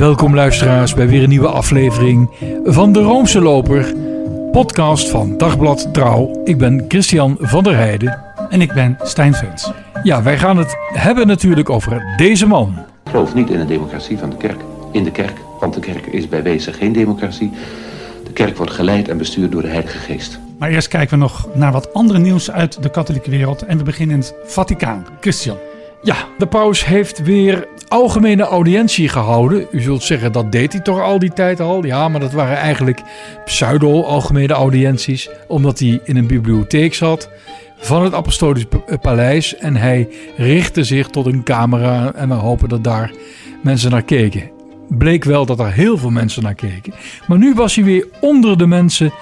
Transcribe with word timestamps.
Welkom 0.00 0.34
luisteraars 0.34 0.94
bij 0.94 1.08
weer 1.08 1.22
een 1.22 1.28
nieuwe 1.28 1.48
aflevering 1.48 2.30
van 2.64 2.92
de 2.92 3.00
Roomse 3.00 3.40
Loper, 3.40 3.94
podcast 4.52 5.08
van 5.08 5.36
Dagblad 5.36 5.88
Trouw. 5.92 6.40
Ik 6.44 6.58
ben 6.58 6.84
Christian 6.88 7.36
van 7.40 7.64
der 7.64 7.76
Heijden. 7.76 8.24
En 8.50 8.60
ik 8.60 8.72
ben 8.72 8.96
Stijn 9.02 9.34
Vens. 9.34 9.72
Ja, 10.02 10.22
wij 10.22 10.38
gaan 10.38 10.56
het 10.56 10.76
hebben 10.92 11.26
natuurlijk 11.26 11.70
over 11.70 12.14
deze 12.16 12.46
man. 12.46 12.74
Ik 13.04 13.10
geloof 13.10 13.34
niet 13.34 13.50
in 13.50 13.60
een 13.60 13.66
democratie 13.66 14.18
van 14.18 14.30
de 14.30 14.36
kerk. 14.36 14.60
In 14.92 15.04
de 15.04 15.10
kerk, 15.10 15.38
want 15.60 15.74
de 15.74 15.80
kerk 15.80 16.06
is 16.06 16.28
bij 16.28 16.42
wezen 16.42 16.74
geen 16.74 16.92
democratie. 16.92 17.50
De 18.24 18.32
kerk 18.32 18.56
wordt 18.56 18.72
geleid 18.72 19.08
en 19.08 19.18
bestuurd 19.18 19.52
door 19.52 19.62
de 19.62 19.68
Heilige 19.68 19.98
Geest. 19.98 20.40
Maar 20.58 20.70
eerst 20.70 20.88
kijken 20.88 21.18
we 21.18 21.24
nog 21.24 21.48
naar 21.54 21.72
wat 21.72 21.94
andere 21.94 22.18
nieuws 22.18 22.50
uit 22.50 22.82
de 22.82 22.90
katholieke 22.90 23.30
wereld. 23.30 23.62
En 23.62 23.78
we 23.78 23.84
beginnen 23.84 24.16
in 24.16 24.22
het 24.22 24.34
Vaticaan. 24.44 25.06
Christian. 25.20 25.56
Ja, 26.02 26.16
de 26.38 26.46
paus 26.46 26.84
heeft 26.84 27.22
weer 27.22 27.68
algemene 27.88 28.42
audiëntie 28.42 29.08
gehouden. 29.08 29.66
U 29.70 29.80
zult 29.80 30.02
zeggen, 30.02 30.32
dat 30.32 30.52
deed 30.52 30.72
hij 30.72 30.82
toch 30.82 31.00
al 31.00 31.18
die 31.18 31.32
tijd 31.32 31.60
al? 31.60 31.84
Ja, 31.84 32.08
maar 32.08 32.20
dat 32.20 32.32
waren 32.32 32.56
eigenlijk 32.56 33.02
pseudo-algemene 33.44 34.52
audiënties. 34.52 35.30
Omdat 35.48 35.78
hij 35.78 36.00
in 36.04 36.16
een 36.16 36.26
bibliotheek 36.26 36.94
zat 36.94 37.30
van 37.78 38.02
het 38.02 38.14
Apostolisch 38.14 38.66
Paleis. 39.00 39.56
En 39.56 39.76
hij 39.76 40.08
richtte 40.36 40.84
zich 40.84 41.08
tot 41.08 41.26
een 41.26 41.42
camera 41.42 42.12
en 42.14 42.28
we 42.28 42.34
hopen 42.34 42.68
dat 42.68 42.84
daar 42.84 43.12
mensen 43.62 43.90
naar 43.90 44.02
keken. 44.02 44.50
Bleek 44.88 45.24
wel 45.24 45.46
dat 45.46 45.60
er 45.60 45.72
heel 45.72 45.98
veel 45.98 46.10
mensen 46.10 46.42
naar 46.42 46.54
keken. 46.54 46.92
Maar 47.26 47.38
nu 47.38 47.54
was 47.54 47.74
hij 47.74 47.84
weer 47.84 48.06
onder 48.20 48.58
de 48.58 48.66
mensen 48.66 49.12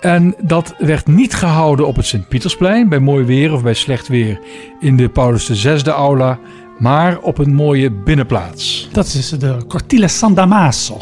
en 0.00 0.34
dat 0.42 0.74
werd 0.78 1.06
niet 1.06 1.34
gehouden 1.34 1.86
op 1.86 1.96
het 1.96 2.06
Sint-Pietersplein 2.06 2.88
bij 2.88 2.98
mooi 2.98 3.24
weer 3.24 3.52
of 3.52 3.62
bij 3.62 3.74
slecht 3.74 4.08
weer 4.08 4.40
in 4.80 4.96
de 4.96 5.08
Paulus 5.08 5.46
VI 5.46 5.90
aula, 5.90 6.38
maar 6.78 7.18
op 7.18 7.38
een 7.38 7.54
mooie 7.54 7.90
binnenplaats. 7.90 8.88
Dat 8.92 9.06
is 9.06 9.28
de 9.28 9.56
Cortile 9.68 10.08
San 10.08 10.34
Damaso. 10.34 10.98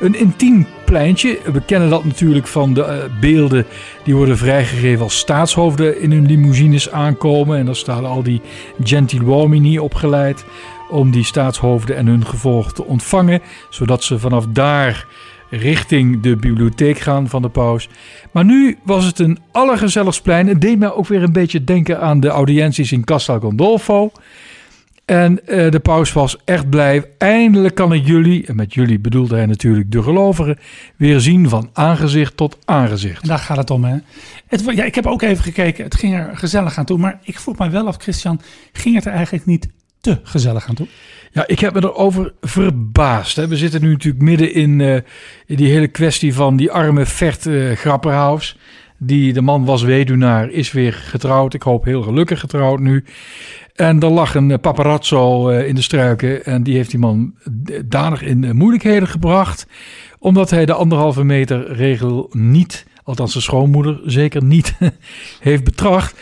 Een 0.00 0.18
intiem 0.18 0.66
pleintje. 0.84 1.38
We 1.52 1.60
kennen 1.60 1.90
dat 1.90 2.04
natuurlijk 2.04 2.46
van 2.46 2.74
de 2.74 2.80
uh, 2.80 3.20
beelden 3.20 3.66
die 4.04 4.14
worden 4.14 4.38
vrijgegeven 4.38 5.02
als 5.02 5.18
staatshoofden 5.18 6.00
in 6.00 6.12
hun 6.12 6.26
limousines 6.26 6.90
aankomen. 6.90 7.58
En 7.58 7.64
dan 7.64 7.74
staan 7.74 8.04
al 8.04 8.22
die 8.22 8.40
gentiluomini 8.82 9.78
opgeleid 9.78 10.44
om 10.90 11.10
die 11.10 11.24
staatshoofden 11.24 11.96
en 11.96 12.06
hun 12.06 12.26
gevolg 12.26 12.72
te 12.72 12.84
ontvangen, 12.84 13.40
zodat 13.70 14.04
ze 14.04 14.18
vanaf 14.18 14.46
daar 14.48 15.06
richting 15.50 16.22
de 16.22 16.36
bibliotheek 16.36 16.98
gaan 16.98 17.28
van 17.28 17.42
de 17.42 17.48
paus. 17.48 17.88
Maar 18.32 18.44
nu 18.44 18.78
was 18.82 19.04
het 19.04 19.18
een 19.18 19.38
allergezelligst 19.52 20.22
plein. 20.22 20.46
Het 20.46 20.60
deed 20.60 20.78
mij 20.78 20.92
ook 20.92 21.06
weer 21.06 21.22
een 21.22 21.32
beetje 21.32 21.64
denken 21.64 22.00
aan 22.00 22.20
de 22.20 22.28
audiënties 22.28 22.92
in 22.92 23.04
Castel 23.04 23.40
Gandolfo. 23.40 24.10
En 25.04 25.40
uh, 25.46 25.70
de 25.70 25.80
paus 25.80 26.12
was 26.12 26.36
echt 26.44 26.70
blij. 26.70 27.04
Eindelijk 27.18 27.74
kan 27.74 27.92
ik 27.92 28.06
jullie, 28.06 28.46
en 28.46 28.56
met 28.56 28.74
jullie 28.74 28.98
bedoelde 28.98 29.36
hij 29.36 29.46
natuurlijk 29.46 29.92
de 29.92 30.02
gelovigen, 30.02 30.58
weer 30.96 31.20
zien 31.20 31.48
van 31.48 31.70
aangezicht 31.72 32.36
tot 32.36 32.58
aangezicht. 32.64 33.26
Daar 33.26 33.38
gaat 33.38 33.56
het 33.56 33.70
om, 33.70 33.84
hè? 33.84 33.96
Het, 34.46 34.62
ja, 34.74 34.84
ik 34.84 34.94
heb 34.94 35.06
ook 35.06 35.22
even 35.22 35.44
gekeken. 35.44 35.84
Het 35.84 35.94
ging 35.94 36.14
er 36.14 36.30
gezellig 36.34 36.78
aan 36.78 36.84
toe. 36.84 36.98
Maar 36.98 37.18
ik 37.22 37.38
vroeg 37.38 37.58
mij 37.58 37.70
wel 37.70 37.86
af, 37.86 37.96
Christian, 37.96 38.40
ging 38.72 38.94
het 38.94 39.04
er 39.04 39.12
eigenlijk 39.12 39.46
niet 39.46 39.68
gezellig 40.22 40.68
aan 40.68 40.74
toe? 40.74 40.86
Ja, 41.32 41.46
ik 41.46 41.60
heb 41.60 41.74
me 41.74 41.82
erover 41.82 42.32
verbaasd. 42.40 43.46
We 43.46 43.56
zitten 43.56 43.82
nu 43.82 43.90
natuurlijk 43.90 44.24
midden 44.24 44.54
in, 44.54 44.78
uh, 44.78 44.94
in 45.46 45.56
die 45.56 45.70
hele 45.70 45.86
kwestie 45.86 46.34
van 46.34 46.56
die 46.56 46.70
arme 46.70 47.06
Vert 47.06 47.46
uh, 47.46 47.72
Grapperhaus. 47.72 48.58
Die, 48.98 49.32
de 49.32 49.40
man 49.40 49.64
was 49.64 49.82
weduwnaar, 49.82 50.50
is 50.50 50.72
weer 50.72 50.92
getrouwd. 50.92 51.54
Ik 51.54 51.62
hoop 51.62 51.84
heel 51.84 52.02
gelukkig 52.02 52.40
getrouwd 52.40 52.80
nu. 52.80 53.04
En 53.74 54.00
er 54.00 54.08
lag 54.08 54.34
een 54.34 54.60
paparazzo 54.60 55.50
uh, 55.50 55.68
in 55.68 55.74
de 55.74 55.82
struiken. 55.82 56.44
En 56.44 56.62
die 56.62 56.74
heeft 56.74 56.90
die 56.90 57.00
man 57.00 57.34
danig 57.84 58.22
in 58.22 58.56
moeilijkheden 58.56 59.08
gebracht. 59.08 59.66
Omdat 60.18 60.50
hij 60.50 60.66
de 60.66 60.72
anderhalve 60.72 61.24
meter 61.24 61.72
regel 61.72 62.30
niet, 62.32 62.86
althans 63.02 63.32
zijn 63.32 63.42
schoonmoeder 63.44 64.00
zeker 64.04 64.44
niet, 64.44 64.74
heeft 65.40 65.64
betracht. 65.64 66.14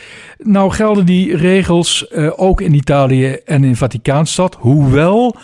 Nou 0.47 0.73
gelden 0.73 1.07
die 1.07 1.37
regels 1.37 2.07
uh, 2.13 2.31
ook 2.37 2.61
in 2.61 2.75
Italië 2.75 3.39
en 3.45 3.65
in 3.65 3.77
Vaticaanstad. 3.77 4.57
Hoewel, 4.61 5.37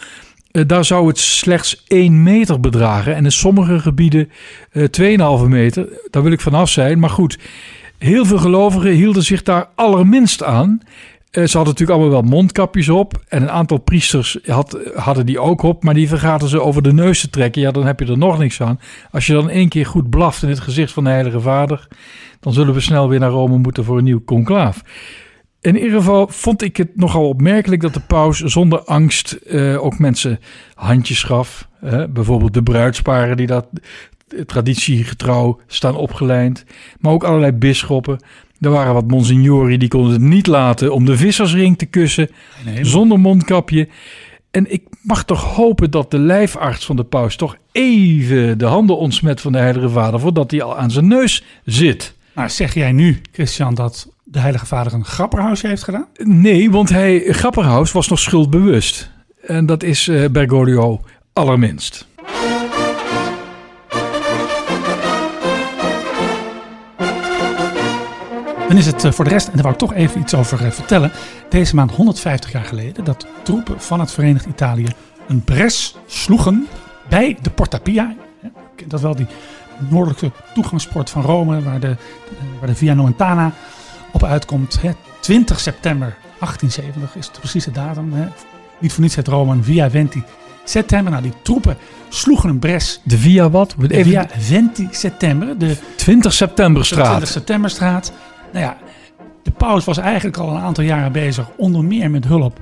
uh, 0.53 0.63
daar 0.67 0.85
zou 0.85 1.07
het 1.07 1.19
slechts 1.19 1.85
1 1.87 2.23
meter 2.23 2.61
bedragen. 2.61 3.15
En 3.15 3.25
in 3.25 3.33
sommige 3.33 3.79
gebieden 3.79 4.31
uh, 4.73 5.41
2,5 5.43 5.49
meter. 5.49 5.89
Daar 6.11 6.23
wil 6.23 6.33
ik 6.33 6.41
vanaf 6.41 6.71
zijn. 6.71 6.99
Maar 6.99 7.11
goed, 7.11 7.39
heel 7.99 8.25
veel 8.25 8.39
gelovigen 8.39 8.91
hielden 8.91 9.23
zich 9.23 9.43
daar 9.43 9.69
allerminst 9.75 10.43
aan. 10.43 10.81
Ze 11.31 11.41
hadden 11.41 11.65
natuurlijk 11.65 11.91
allemaal 11.91 12.23
wel 12.23 12.31
mondkapjes 12.31 12.89
op. 12.89 13.23
En 13.29 13.43
een 13.43 13.51
aantal 13.51 13.79
priesters 13.79 14.39
had, 14.47 14.79
hadden 14.95 15.27
die 15.27 15.41
ook 15.41 15.63
op. 15.63 15.83
Maar 15.83 15.95
die 15.95 16.09
vergaten 16.09 16.49
ze 16.49 16.61
over 16.63 16.83
de 16.83 16.93
neus 16.93 17.21
te 17.21 17.31
trekken. 17.31 17.63
Ja, 17.63 17.71
dan 17.71 17.87
heb 17.87 18.01
je 18.01 18.07
er 18.07 18.19
nog 18.19 18.39
niks 18.39 18.63
aan. 18.63 18.81
Als 19.11 19.27
je 19.27 19.33
dan 19.33 19.51
één 19.51 19.69
keer 19.69 19.87
goed 19.87 20.11
blaft 20.11 20.43
in 20.43 20.49
het 20.49 20.61
gezicht 20.61 20.93
van 20.93 21.05
de 21.05 21.11
Heilige 21.11 21.41
Vader. 21.41 21.89
Dan 22.41 22.53
zullen 22.53 22.75
we 22.75 22.81
snel 22.81 23.09
weer 23.09 23.21
naar 23.21 23.31
Rome 23.31 23.59
moeten 23.59 23.85
voor 23.85 23.99
een 23.99 24.05
nieuw 24.05 24.25
conclaaf. 24.25 24.83
In 25.61 25.77
ieder 25.77 25.99
geval 25.99 26.29
vond 26.29 26.63
ik 26.63 26.77
het 26.77 26.97
nogal 26.97 27.29
opmerkelijk 27.29 27.83
dat 27.83 27.95
de 27.95 28.01
paus 28.01 28.39
zonder 28.39 28.81
angst 28.81 29.39
uh, 29.47 29.85
ook 29.85 29.99
mensen 29.99 30.41
handjes 30.75 31.23
gaf. 31.23 31.69
Bijvoorbeeld 32.11 32.55
de 32.55 32.63
bruidsparen 32.63 33.37
die 33.37 33.47
dat 33.47 33.67
traditiegetrouw 34.47 35.61
staan 35.67 35.97
opgelijnd. 35.97 36.65
Maar 37.01 37.13
ook 37.13 37.25
allerlei 37.25 37.53
bisschoppen. 37.53 38.23
Er 38.61 38.71
waren 38.71 38.95
wat 38.95 39.09
monsignori 39.09 39.77
die 39.77 39.89
konden 39.89 40.13
het 40.13 40.21
niet 40.21 40.47
laten 40.47 40.93
om 40.93 41.05
de 41.05 41.17
vissersring 41.17 41.79
te 41.79 41.87
kussen. 41.87 42.29
Nee, 42.65 42.85
zonder 42.85 43.21
mondkapje. 43.21 43.89
En 44.51 44.73
ik 44.73 44.83
mag 45.03 45.25
toch 45.25 45.55
hopen 45.55 45.91
dat 45.91 46.11
de 46.11 46.19
lijfarts 46.19 46.85
van 46.85 46.97
de 46.97 47.05
paus 47.05 47.37
toch 47.37 47.57
even 47.73 48.59
de 48.59 48.65
handen 48.65 48.99
ontsmet 48.99 49.41
van 49.41 49.53
de 49.53 49.59
Heilige 49.59 49.89
Vader 49.89 50.21
voordat 50.21 50.51
hij 50.51 50.63
al 50.63 50.77
aan 50.77 50.91
zijn 50.91 51.09
neus 51.09 51.45
zit. 51.65 52.19
Maar 52.41 52.51
zeg 52.51 52.75
jij 52.75 52.93
nu, 52.93 53.21
Christian, 53.33 53.75
dat 53.75 54.09
de 54.25 54.39
Heilige 54.39 54.67
Vader 54.67 54.93
een 54.93 55.05
grapperhaus 55.05 55.63
heeft 55.63 55.83
gedaan? 55.83 56.07
Nee, 56.23 56.71
want 56.71 56.89
hij, 56.89 57.23
grapperhaus 57.27 57.93
was 57.93 58.09
nog 58.09 58.19
schuldbewust. 58.19 59.11
En 59.47 59.67
dat 59.67 59.83
is 59.83 60.07
uh, 60.07 60.29
Bergoglio 60.29 61.01
allerminst. 61.33 62.07
Dan 68.69 68.77
is 68.77 68.87
het 68.87 69.15
voor 69.15 69.25
de 69.25 69.31
rest, 69.31 69.47
en 69.47 69.53
daar 69.53 69.63
wou 69.63 69.75
ik 69.75 69.81
toch 69.81 69.95
even 69.95 70.21
iets 70.21 70.35
over 70.35 70.73
vertellen. 70.73 71.13
Deze 71.49 71.75
maand 71.75 71.91
150 71.91 72.53
jaar 72.53 72.65
geleden 72.65 73.05
dat 73.05 73.27
troepen 73.43 73.81
van 73.81 74.01
het 74.01 74.13
Verenigd 74.13 74.47
Italië 74.47 74.89
een 75.29 75.45
bres 75.45 75.97
sloegen 76.07 76.67
bij 77.09 77.39
de 77.43 77.51
Porta 77.51 77.79
Pia. 77.79 78.15
Dat 78.87 79.01
wel 79.01 79.17
die 79.17 79.27
noordelijke 79.89 80.33
toegangspoort 80.55 81.11
van 81.11 81.23
Rome, 81.23 81.63
waar 81.63 81.81
de, 81.81 81.97
waar 82.59 82.69
de 82.69 82.75
Via 82.75 82.95
Nomentana 82.95 83.53
op 84.13 84.25
uitkomt. 84.25 84.81
Hè. 84.81 84.91
20 85.21 85.61
september 85.61 86.17
1870 86.39 87.17
is 87.17 87.27
de 87.33 87.39
precieze 87.39 87.71
datum. 87.71 88.13
Hè. 88.13 88.27
Niet 88.79 88.93
voor 88.93 89.03
niets 89.03 89.15
het 89.15 89.29
Rome 89.29 89.53
een 89.53 89.65
Via 89.65 89.91
Venti 89.91 90.23
September. 90.65 91.11
Nou, 91.11 91.23
die 91.23 91.33
troepen 91.43 91.77
sloegen 92.09 92.49
een 92.49 92.59
bres. 92.59 93.01
De 93.03 93.19
Via 93.19 93.51
wat? 93.51 93.75
De 93.79 94.05
Via 94.05 94.27
Venti 94.39 94.89
September. 94.91 95.59
De 95.59 95.77
20 95.97 96.33
septemberstraat. 96.33 97.05
De 97.05 97.11
20 97.11 97.29
septemberstraat. 97.29 98.13
Nou 98.53 98.65
ja, 98.65 98.77
de 99.43 99.51
paus 99.51 99.85
was 99.85 99.99
eigenlijk 99.99 100.37
al 100.37 100.51
een 100.51 100.63
aantal 100.63 100.85
jaren 100.85 101.13
bezig, 101.13 101.47
onder 101.57 101.85
meer 101.85 102.11
met 102.11 102.25
hulp 102.25 102.61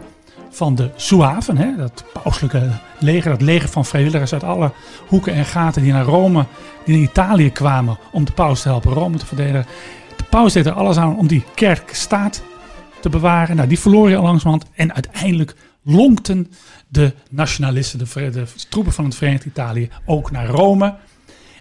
van 0.50 0.74
de 0.74 0.90
Zouaven, 0.96 1.56
hè, 1.56 1.76
dat 1.76 2.04
pauselijke 2.22 2.70
leger, 2.98 3.30
dat 3.30 3.40
leger 3.40 3.68
van 3.68 3.84
vrijwilligers 3.84 4.32
uit 4.32 4.44
alle 4.44 4.72
hoeken 5.06 5.32
en 5.32 5.44
gaten 5.44 5.82
die 5.82 5.92
naar 5.92 6.04
Rome, 6.04 6.46
die 6.84 6.94
naar 6.96 7.08
Italië 7.10 7.52
kwamen 7.52 7.98
om 8.12 8.24
de 8.24 8.32
paus 8.32 8.62
te 8.62 8.68
helpen 8.68 8.92
Rome 8.92 9.16
te 9.16 9.26
verdedigen. 9.26 9.66
De 10.16 10.24
paus 10.24 10.52
deed 10.52 10.66
er 10.66 10.72
alles 10.72 10.96
aan 10.96 11.18
om 11.18 11.26
die 11.26 11.44
kerkstaat 11.54 12.42
te 13.00 13.08
bewaren. 13.08 13.56
Nou, 13.56 13.68
die 13.68 13.78
verloor 13.78 14.08
je 14.08 14.16
al 14.16 14.22
langzamerhand 14.22 14.70
en 14.74 14.94
uiteindelijk 14.94 15.54
lonkten 15.82 16.50
de 16.88 17.12
nationalisten, 17.30 17.98
de, 17.98 18.44
troepen 18.68 18.92
van 18.92 19.04
het 19.04 19.14
Verenigd 19.14 19.44
Italië, 19.44 19.88
ook 20.06 20.30
naar 20.30 20.46
Rome. 20.46 20.94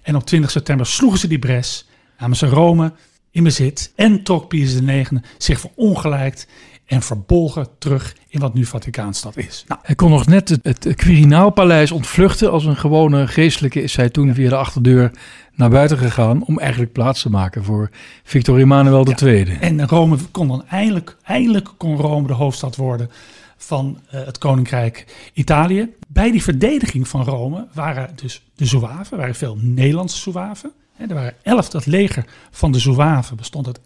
En 0.03 0.15
op 0.15 0.25
20 0.25 0.51
september 0.51 0.85
sloegen 0.85 1.19
ze 1.19 1.27
die 1.27 1.39
bres, 1.39 1.87
namen 2.17 2.37
ze 2.37 2.45
Rome 2.45 2.93
in 3.31 3.43
bezit 3.43 3.91
en 3.95 4.23
trok 4.23 4.47
Pius 4.47 4.75
IX 4.75 5.09
zich 5.37 5.59
verongelijkt 5.59 6.47
en 6.87 7.01
verbolgen 7.01 7.67
terug 7.77 8.15
in 8.27 8.39
wat 8.39 8.53
nu 8.53 8.65
Vaticaanstad 8.65 9.37
is. 9.37 9.65
Nou, 9.67 9.79
hij 9.83 9.95
kon 9.95 10.09
nog 10.09 10.25
net 10.25 10.49
het, 10.49 10.63
het 10.63 10.95
Quirinaalpaleis 10.95 11.91
ontvluchten. 11.91 12.51
Als 12.51 12.65
een 12.65 12.77
gewone 12.77 13.27
geestelijke 13.27 13.81
is 13.81 13.95
hij 13.95 14.09
toen 14.09 14.33
via 14.33 14.49
de 14.49 14.55
achterdeur 14.55 15.11
naar 15.53 15.69
buiten 15.69 15.97
gegaan 15.97 16.43
om 16.45 16.59
eigenlijk 16.59 16.91
plaats 16.91 17.21
te 17.21 17.29
maken 17.29 17.63
voor 17.63 17.89
Victor 18.23 18.59
Emmanuel 18.59 19.07
II. 19.21 19.45
Ja, 19.45 19.59
en 19.59 19.87
Rome 19.87 20.17
kon 20.31 20.47
dan 20.47 20.67
eindelijk, 20.67 21.17
eindelijk 21.23 21.69
kon 21.77 21.97
Rome 21.97 22.27
de 22.27 22.33
hoofdstad 22.33 22.75
worden 22.75 23.09
van 23.57 23.99
uh, 24.13 24.25
het 24.25 24.37
Koninkrijk 24.37 25.05
Italië. 25.33 25.89
Bij 26.07 26.31
die 26.31 26.43
verdediging 26.43 27.07
van 27.07 27.23
Rome 27.23 27.67
waren 27.73 28.09
dus 28.15 28.43
de 28.55 28.65
Zouaven, 28.65 29.17
waren 29.17 29.35
veel 29.35 29.57
Nederlandse 29.61 30.17
Zouaven. 30.17 30.71
Er 30.97 31.13
waren 31.13 31.33
elf, 31.41 31.69
dat 31.69 31.85
leger 31.85 32.25
van 32.51 32.71
de 32.71 32.79
Zouaven 32.79 33.37
bestond 33.37 33.67
uit 33.67 33.79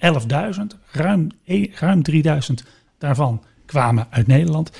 11.000, 0.57 0.61
ruim, 0.91 1.31
ruim 1.73 2.03
3000 2.03 2.63
daarvan 3.01 3.43
kwamen 3.65 4.07
uit 4.09 4.27
Nederland. 4.27 4.71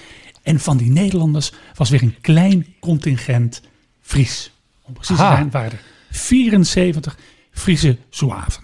En 0.44 0.59
van 0.59 0.77
die 0.77 0.91
Nederlanders 0.91 1.51
was 1.73 1.89
weer 1.89 2.01
een 2.03 2.15
klein 2.21 2.65
contingent 2.79 3.62
Fries. 4.01 4.51
Om 4.81 4.94
precies 4.94 5.15
te 5.15 5.21
zijn 5.21 5.51
waren 5.51 5.71
er 5.71 5.81
74 6.09 7.18
Friese 7.51 7.97
Zouaven. 8.09 8.63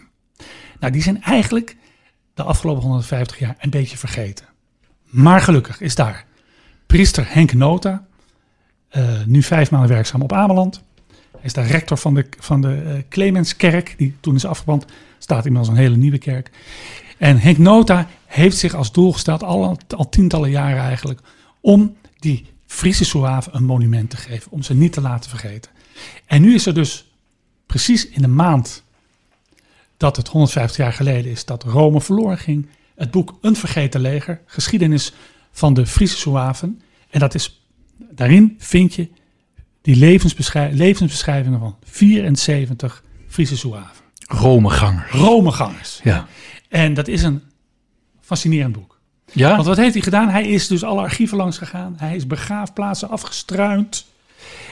Nou, 0.79 0.93
die 0.93 1.01
zijn 1.01 1.21
eigenlijk 1.21 1.75
de 2.33 2.43
afgelopen 2.43 2.81
150 2.81 3.39
jaar 3.39 3.55
een 3.59 3.69
beetje 3.69 3.97
vergeten. 3.97 4.45
Maar 5.03 5.41
gelukkig 5.41 5.81
is 5.81 5.95
daar 5.95 6.25
priester 6.85 7.25
Henk 7.27 7.53
Nota, 7.53 8.07
eh, 8.89 9.23
nu 9.25 9.43
vijf 9.43 9.71
maanden 9.71 9.89
werkzaam 9.89 10.21
op 10.21 10.33
Ameland. 10.33 10.83
Hij 11.31 11.45
is 11.45 11.53
daar 11.53 11.67
rector 11.67 11.97
van 11.97 12.13
de, 12.13 12.25
van 12.39 12.61
de 12.61 12.81
eh, 12.85 12.93
Clemenskerk, 13.09 13.95
die 13.97 14.15
toen 14.19 14.35
is 14.35 14.45
afgebrand. 14.45 14.85
Staat 15.17 15.45
inmiddels 15.45 15.73
een 15.73 15.81
hele 15.81 15.95
nieuwe 15.95 16.17
kerk. 16.17 16.49
En 17.17 17.39
Henk 17.39 17.57
Nota 17.57 18.07
heeft 18.25 18.57
zich 18.57 18.73
als 18.73 18.91
doel 18.91 19.13
gesteld, 19.13 19.43
al, 19.43 19.77
al 19.95 20.09
tientallen 20.09 20.49
jaren 20.49 20.81
eigenlijk, 20.81 21.19
om 21.61 21.95
die 22.19 22.45
Friese 22.65 23.05
Zouaven 23.05 23.55
een 23.55 23.65
monument 23.65 24.09
te 24.09 24.17
geven. 24.17 24.51
Om 24.51 24.63
ze 24.63 24.73
niet 24.73 24.93
te 24.93 25.01
laten 25.01 25.29
vergeten. 25.29 25.71
En 26.25 26.41
nu 26.41 26.53
is 26.53 26.65
er 26.65 26.73
dus 26.73 27.11
precies 27.65 28.07
in 28.07 28.21
de 28.21 28.27
maand 28.27 28.83
dat 29.97 30.15
het 30.15 30.27
150 30.27 30.77
jaar 30.77 30.93
geleden 30.93 31.31
is 31.31 31.45
dat 31.45 31.63
Rome 31.63 32.01
verloren 32.01 32.37
ging. 32.37 32.67
Het 32.95 33.11
boek 33.11 33.37
Een 33.41 33.55
Vergeten 33.55 34.01
Leger, 34.01 34.41
geschiedenis 34.45 35.13
van 35.51 35.73
de 35.73 35.85
Friese 35.85 36.17
Zouaven. 36.17 36.81
En 37.09 37.19
dat 37.19 37.35
is, 37.35 37.61
daarin 38.11 38.55
vind 38.57 38.93
je 38.93 39.09
die 39.81 39.95
levensbeschrij- 39.95 40.71
levensbeschrijvingen 40.73 41.59
van 41.59 41.75
74 41.83 43.03
Friese 43.27 43.55
Zouaven. 43.55 44.05
Romeganger. 44.27 45.07
Romegangers. 45.11 45.99
Ja. 46.03 46.27
En 46.69 46.93
dat 46.93 47.07
is 47.07 47.23
een 47.23 47.41
fascinerend 48.21 48.73
boek. 48.73 48.99
Ja? 49.33 49.55
Want 49.55 49.67
wat 49.67 49.77
heeft 49.77 49.93
hij 49.93 50.03
gedaan? 50.03 50.29
Hij 50.29 50.47
is 50.47 50.67
dus 50.67 50.83
alle 50.83 51.01
archieven 51.01 51.37
langs 51.37 51.57
gegaan. 51.57 51.95
Hij 51.97 52.15
is 52.15 52.27
begraafplaatsen 52.27 53.09
afgestruind. 53.09 54.05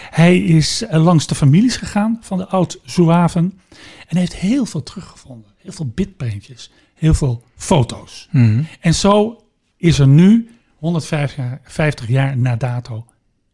Hij 0.09 0.39
is 0.39 0.81
eh, 0.81 1.03
langs 1.03 1.27
de 1.27 1.35
families 1.35 1.77
gegaan 1.77 2.17
van 2.21 2.37
de 2.37 2.47
oud-Zouaven. 2.47 3.59
En 4.07 4.17
heeft 4.17 4.35
heel 4.35 4.65
veel 4.65 4.83
teruggevonden. 4.83 5.51
Heel 5.57 5.71
veel 5.71 5.91
bitprintjes. 5.95 6.71
Heel 6.93 7.13
veel 7.13 7.43
foto's. 7.55 8.27
Mhm. 8.31 8.63
En 8.79 8.93
zo 8.93 9.43
is 9.77 9.99
er 9.99 10.07
nu, 10.07 10.49
150 10.77 11.37
jaar, 11.37 11.61
50 11.63 12.07
jaar 12.07 12.37
na 12.37 12.55
dato, 12.55 13.05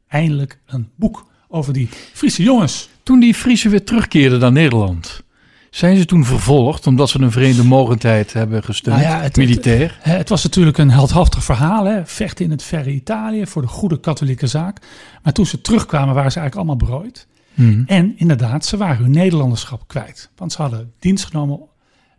eindelijk 0.08 0.60
een 0.66 0.90
boek 0.96 1.26
over 1.48 1.74
die 1.74 1.90
Friese 2.14 2.44
jongens. 2.44 2.90
Toen 3.04 3.20
die 3.20 3.34
Friesen 3.34 3.72
weer 3.72 3.84
terugkeerden 3.84 4.40
naar 4.40 4.52
Nederland, 4.52 5.24
zijn 5.71 5.97
ze 5.97 6.06
toen 6.06 6.25
vervolgd 6.25 6.88
omdat 6.88 7.09
ze 7.09 7.19
een 7.21 7.31
vreemde 7.31 7.63
mogendheid 7.63 8.33
hebben 8.33 8.63
gesteund, 8.63 8.97
Nou 8.97 9.09
ja, 9.09 9.21
het- 9.21 9.35
militair? 9.38 9.97
Hè, 10.01 10.18
Het 10.18 10.29
was 10.29 10.44
natuurlijk 10.44 10.77
een 10.77 10.91
heldhaftig 10.91 11.44
verhaal. 11.44 11.85
Hè? 11.85 12.06
Vechten 12.06 12.45
in 12.45 12.51
het 12.51 12.63
verre 12.63 12.91
Italië 12.91 13.47
voor 13.47 13.62
de 13.62 13.68
goede 13.68 14.00
katholieke 14.00 14.47
zaak. 14.47 14.77
Maar 15.23 15.33
toen 15.33 15.45
ze 15.45 15.62
terugkwamen 15.62 16.15
waren 16.15 16.31
ze 16.31 16.39
eigenlijk 16.39 16.69
allemaal 16.69 16.88
berooid. 16.89 17.27
Mhm. 17.53 17.83
En 17.85 18.13
inderdaad, 18.18 18.65
ze 18.65 18.77
waren 18.77 19.03
hun 19.03 19.12
Nederlanderschap 19.12 19.88
kwijt. 19.88 20.29
Want 20.35 20.51
ze 20.51 20.62
hadden 20.62 20.91
dienst 21.00 21.25
genomen 21.25 21.59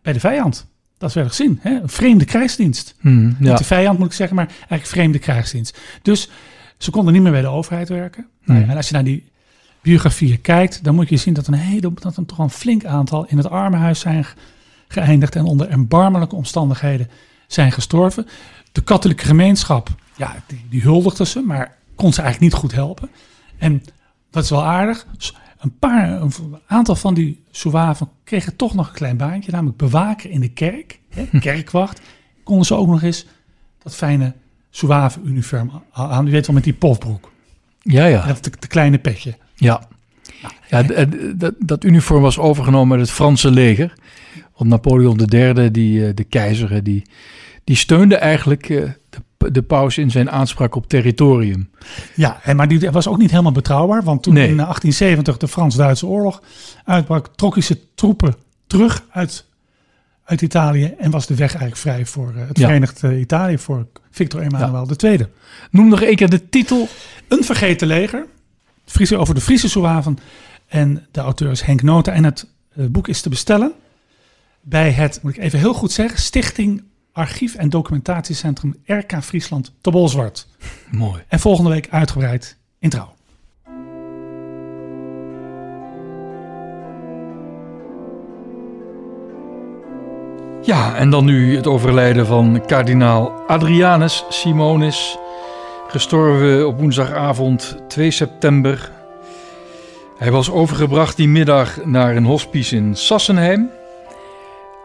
bij 0.03 0.13
de 0.13 0.21
vijand. 0.21 0.67
Dat 0.99 1.13
werd 1.13 1.29
gezien. 1.29 1.59
Hè? 1.63 1.81
Een 1.83 1.89
vreemde 1.89 2.25
krijgsdienst. 2.25 2.95
Mhm, 3.01 3.27
Niet 3.27 3.37
Ja. 3.49 3.55
de 3.57 3.65
vijand 3.65 3.99
moet 3.99 4.07
ik 4.09 4.13
zeggen, 4.13 4.37
maar 4.37 4.47
eigenlijk 4.49 4.87
vreemde 4.87 5.19
krijgsdienst. 5.19 5.79
Dus 6.03 6.31
ze 6.79 6.91
konden 6.91 7.13
niet 7.13 7.23
meer 7.23 7.33
bij 7.33 7.41
de 7.41 7.47
overheid 7.49 7.89
werken. 7.89 8.27
Nou 8.45 8.61
Mhm. 8.61 8.71
en 8.71 8.77
als 8.77 8.87
je 8.89 8.95
naar 8.95 9.05
die 9.05 9.31
biografieën 9.83 10.41
kijkt, 10.41 10.85
dan 10.85 10.95
moet 10.95 11.09
je 11.09 11.17
zien 11.17 11.35
dat 11.35 11.47
een, 11.47 11.55
hele, 11.55 11.93
dat 11.95 12.17
een 12.17 12.27
toch 12.27 12.39
een 12.39 12.51
flink 12.51 12.85
aantal 12.85 13.27
in 13.29 13.37
het 13.37 13.51
armenhuis 13.51 14.01
zijn 14.01 14.25
ge- 14.25 14.35
geëindigd 14.89 15.37
en 15.37 15.45
onder 15.45 15.69
erbarmelijke 15.69 16.35
omstandigheden 16.35 17.09
zijn 17.47 17.73
gestorven. 17.73 18.27
De 18.73 18.83
katholieke 18.83 19.25
gemeenschap, 19.25 19.89
ja, 20.17 20.35
die, 20.47 20.67
die 20.71 20.83
huldigde 20.83 21.27
ze, 21.27 21.41
maar 21.41 21.77
kon 21.95 22.13
ze 22.13 22.23
eigenlijk 22.23 22.53
niet 22.53 22.61
goed 22.63 22.73
helpen. 22.73 23.09
En 23.59 23.83
dat 24.31 24.45
is 24.45 24.51
wel 24.51 24.65
aardig. 24.65 25.07
s- 25.19 25.35
Een 25.59 25.79
paar, 25.79 26.21
een 26.23 26.33
aantal 26.67 26.95
van 26.97 27.15
die 27.15 27.45
Zouaven 27.51 28.09
kregen 28.25 28.57
toch 28.57 28.75
nog 28.75 28.89
een 28.89 28.95
klein 28.95 29.17
baantje, 29.17 29.53
namelijk 29.53 29.77
bewaker 29.79 30.31
in 30.31 30.41
de 30.41 30.49
kerk, 30.49 31.01
hè, 31.09 31.39
kerkwacht. 31.41 32.01
Konden 32.45 32.67
ze 32.67 32.75
ook 32.75 32.89
nog 32.89 33.03
eens 33.03 33.27
dat 33.83 33.95
fijne 33.95 34.33
Zouaven-uniform 34.71 35.83
aan. 35.93 36.27
U 36.27 36.31
weet 36.31 36.47
wel 36.47 36.55
met 36.55 36.65
die 36.65 36.73
pofbroek, 36.75 37.31
Ja, 37.83 38.05
ja. 38.07 38.27
dat 38.27 38.43
te, 38.43 38.51
te 38.51 38.67
kleine 38.67 38.99
petje. 38.99 39.35
Ja, 39.55 39.89
ja 40.69 40.83
dat, 41.35 41.55
dat 41.59 41.85
uniform 41.85 42.23
was 42.23 42.39
overgenomen 42.39 42.99
uit 42.99 43.07
het 43.07 43.17
Franse 43.17 43.51
leger. 43.51 43.93
Want 44.57 44.71
Napoleon 44.71 45.21
III, 45.33 45.71
die, 45.71 46.07
eh, 46.07 46.15
de 46.15 46.25
keizer, 46.25 46.73
eh, 46.73 46.79
die, 46.83 47.03
die 47.65 47.77
steunde 47.77 48.17
eigenlijk 48.17 48.69
eh, 48.69 48.83
de, 49.11 49.51
de 49.51 49.63
paus 49.63 49.99
in 49.99 50.11
zijn 50.11 50.31
aanspraak 50.31 50.75
op 50.75 50.89
territorium. 50.89 51.71
Ja, 52.15 52.41
en, 52.43 52.57
maar 52.57 52.69
die 52.69 52.91
was 52.91 53.09
ook 53.09 53.19
niet 53.19 53.31
helemaal 53.31 53.53
betrouwbaar. 53.53 54.03
Want 54.03 54.23
toen 54.23 54.35
Nee. 54.35 54.49
in 54.49 54.57
1870 54.57 55.37
de 55.37 55.49
Frans-Duitse 55.49 56.07
oorlog 56.07 56.43
uitbrak, 56.85 57.29
trok 57.37 57.55
hij 57.55 57.63
zijn 57.63 57.79
troepen 57.95 58.35
terug 58.67 59.05
uit, 59.11 59.45
uit 60.25 60.43
Italië. 60.43 60.95
En 60.99 61.11
was 61.11 61.27
de 61.27 61.35
weg 61.35 61.51
eigenlijk 61.51 61.77
vrij 61.81 62.07
voor 62.07 62.33
eh, 62.37 62.49
het 62.49 62.59
Ja. 62.59 62.67
Verenigd 62.67 63.03
eh, 63.03 63.21
Italië, 63.21 63.59
voor 63.59 63.87
Victor 64.11 64.41
Emmanuel 64.41 64.89
II. 65.05 65.27
Noem 65.71 65.89
nog 65.89 66.03
één 66.03 66.17
keer 66.17 66.31
de 66.31 66.49
titel. 66.49 66.89
Een 67.29 67.45
vergeten 67.45 67.87
leger. 67.87 68.27
Friese, 68.93 69.17
over 69.17 69.35
de 69.35 69.41
Friese 69.41 69.69
Zouaven. 69.69 70.19
En 70.67 71.07
de 71.11 71.21
auteur 71.21 71.51
is 71.51 71.63
Henk 71.63 71.83
Nota. 71.83 72.13
En 72.13 72.25
het 72.25 72.47
eh, 72.77 72.87
boek 72.87 73.09
is 73.09 73.21
te 73.21 73.29
bestellen 73.29 73.73
bij 74.61 74.91
het, 74.91 75.19
moet 75.23 75.37
ik 75.37 75.43
even 75.43 75.59
heel 75.59 75.75
goed 75.75 75.93
zeggen, 75.93 76.21
Stichting 76.21 76.83
Archief 77.13 77.55
en 77.55 77.69
Documentatiecentrum 77.69 78.77
RK 78.85 79.23
Friesland 79.23 79.73
te 79.81 79.91
Bolzwart. 79.91 80.47
Mooi. 80.91 81.23
En 81.29 81.41
volgende 81.41 81.71
week 81.71 81.89
uitgebreid 81.91 82.57
in 82.79 82.91
trouw. 82.91 83.15
Ja, 90.63 90.95
en 90.95 91.11
dan 91.11 91.25
nu 91.25 91.57
het 91.57 91.67
overlijden 91.67 92.27
van 92.27 92.63
kardinaal 92.67 93.31
Adrianus 93.47 94.25
Simonis. 94.29 95.19
Gestorven 95.93 96.67
op 96.67 96.79
woensdagavond 96.79 97.77
2 97.89 98.11
september. 98.11 98.91
Hij 100.19 100.31
was 100.31 100.51
overgebracht 100.51 101.17
die 101.17 101.29
middag 101.29 101.85
naar 101.85 102.17
een 102.17 102.25
hospice 102.25 102.77
in 102.77 102.97
Sassenheim. 102.97 103.71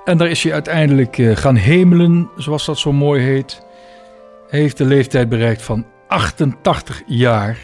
En 0.06 0.18
daar 0.18 0.30
is 0.30 0.44
hij 0.44 0.54
uiteindelijk 0.54 1.18
eh, 1.18 1.36
gaan 1.36 1.56
hemelen, 1.56 2.30
zoals 2.38 2.66
dat 2.66 2.78
zo 2.78 2.92
mooi 2.92 3.24
heet. 3.24 3.62
Hij 4.50 4.60
heeft 4.60 4.78
de 4.78 4.86
leeftijd 4.86 5.30
bereikt 5.30 5.62
van 5.62 5.86
88 6.08 7.04
jaar. 7.06 7.58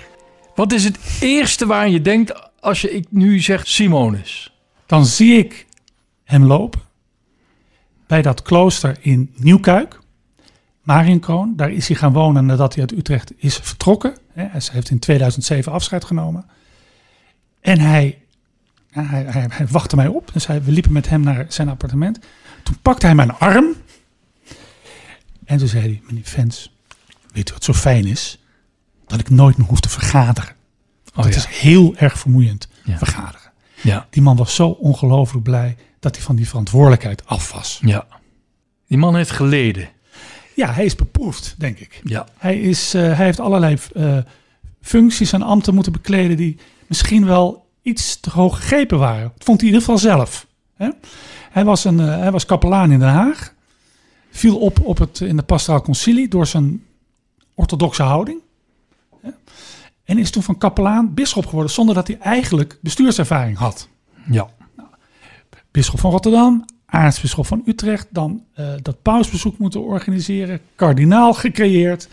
Wat 0.56 0.74
is 0.74 0.84
het 0.84 1.18
eerste 1.20 1.66
waar 1.66 1.90
je 1.90 2.02
denkt 2.02 2.52
als 2.60 2.82
je 2.82 2.92
ik 2.92 3.06
nu 3.10 3.40
zeg 3.40 3.68
Simonis? 3.68 4.54
Dan 4.86 5.06
zie 5.06 5.38
ik 5.38 5.66
hem 6.24 6.46
lopen 6.46 6.82
bij 8.08 8.22
dat 8.22 8.42
klooster 8.42 8.98
in 9.02 9.34
Nieuwkuik, 9.36 10.00
Marienkroon. 10.84 11.54
Daar 11.56 11.72
is 11.72 11.88
hij 11.88 11.98
gaan 11.98 12.14
wonen 12.14 12.46
nadat 12.46 12.74
hij 12.74 12.82
uit 12.82 12.92
Utrecht 12.92 13.32
is 13.38 13.56
vertrokken. 13.56 14.18
Hij 14.34 14.50
heeft 14.72 14.90
in 14.90 15.00
2007 15.00 15.72
afscheid 15.72 16.04
genomen. 16.06 16.46
En 17.62 17.80
hij, 17.80 18.22
hij, 18.92 19.24
hij, 19.24 19.48
hij 19.50 19.68
wachtte 19.68 19.96
mij 19.96 20.08
op. 20.08 20.30
Dus 20.34 20.48
hij, 20.48 20.64
we 20.64 20.72
liepen 20.72 20.92
met 20.92 21.10
hem 21.10 21.22
naar 21.22 21.46
zijn 21.50 21.70
appartement. 21.70 22.20
Toen 22.64 22.78
pakte 22.82 23.06
hij 23.06 23.16
mijn 23.16 23.32
arm. 23.34 23.74
En 25.46 25.58
toen 25.58 25.68
zei 25.68 25.82
hij, 25.84 26.02
meneer 26.08 26.24
Vens, 26.26 26.74
weet 27.34 27.50
u 27.50 27.54
wat 27.54 27.64
zo 27.64 27.74
fijn 27.74 28.06
is? 28.06 28.40
Dat 29.08 29.20
ik 29.20 29.30
nooit 29.30 29.58
meer 29.58 29.68
hoef 29.68 29.80
te 29.80 29.90
vergaderen. 29.90 30.56
Oh 31.16 31.24
Het 31.24 31.34
ja. 31.34 31.40
is 31.40 31.46
heel 31.60 31.96
erg 31.96 32.20
vermoeiend, 32.20 32.68
Ja. 32.84 32.98
vergaderen. 32.98 33.52
Ja, 33.82 34.08
Die 34.10 34.22
man 34.22 34.36
was 34.38 34.56
zo 34.56 34.68
ongelooflijk 34.68 35.44
blij 35.44 35.76
dat 36.00 36.16
hij 36.16 36.26
van 36.26 36.36
die 36.36 36.48
verantwoordelijkheid 36.48 37.26
af 37.26 37.52
was. 37.52 37.80
ja. 37.86 38.06
Die 38.88 38.98
man 38.98 39.16
heeft 39.16 39.32
geleden. 39.32 39.90
Ja, 40.56 40.72
hij 40.72 40.86
is 40.86 40.96
beproefd, 40.96 41.56
denk 41.58 41.80
ik. 41.80 42.02
Ja. 42.04 42.28
Hij, 42.38 42.60
is, 42.60 42.94
eh, 42.94 43.02
hij 43.02 43.26
heeft 43.26 43.40
allerlei 43.40 43.78
eh, 43.94 44.18
functies 44.82 45.34
en 45.34 45.42
ambten 45.42 45.74
moeten 45.74 45.92
bekleden 45.92 46.38
die 46.38 46.58
misschien 46.88 47.26
wel 47.26 47.66
iets 47.82 48.20
te 48.20 48.30
hoog 48.30 48.58
gegrepen 48.58 49.00
waren. 49.00 49.32
Dat 49.36 49.44
vond 49.44 49.62
hij 49.62 49.70
in 49.70 49.74
ieder 49.74 49.80
geval 49.80 49.98
zelf. 49.98 50.48
Hè? 50.76 50.90
Hij, 51.52 51.66
was 51.66 51.84
een, 51.84 52.00
eh, 52.00 52.18
hij 52.18 52.32
was 52.32 52.46
kapelaan 52.46 52.92
in 52.92 53.00
Den 53.00 53.10
Haag. 53.10 53.54
Viel 54.32 54.58
op, 54.58 54.80
op 54.86 54.98
het, 54.98 55.20
in 55.20 55.36
de 55.36 55.44
pastoraal 55.44 55.82
concilie 55.82 56.28
door 56.28 56.48
zijn 56.48 56.84
orthodoxe 57.54 58.04
houding. 58.04 58.40
Hè? 59.22 59.30
En 60.04 60.18
is 60.18 60.32
toen 60.32 60.44
van 60.44 60.58
kapelaan 60.58 61.14
bisschop 61.14 61.46
geworden 61.46 61.72
zonder 61.72 61.96
dat 61.96 62.08
hij 62.08 62.18
eigenlijk 62.20 62.78
bestuurservaring 62.82 63.58
had. 63.58 63.88
Ja. 64.32 64.50
bisschop 65.72 66.00
van 66.00 66.12
Rotterdam, 66.12 66.66
aartsbisschop 66.94 67.46
van 67.48 67.62
Utrecht, 67.66 68.08
dan 68.10 68.44
eh, 68.54 68.68
dat 68.82 69.02
pausbezoek 69.02 69.58
moeten 69.58 69.84
organiseren, 69.84 70.60
kardinaal 70.76 71.34
gecreëerd. 71.34 72.08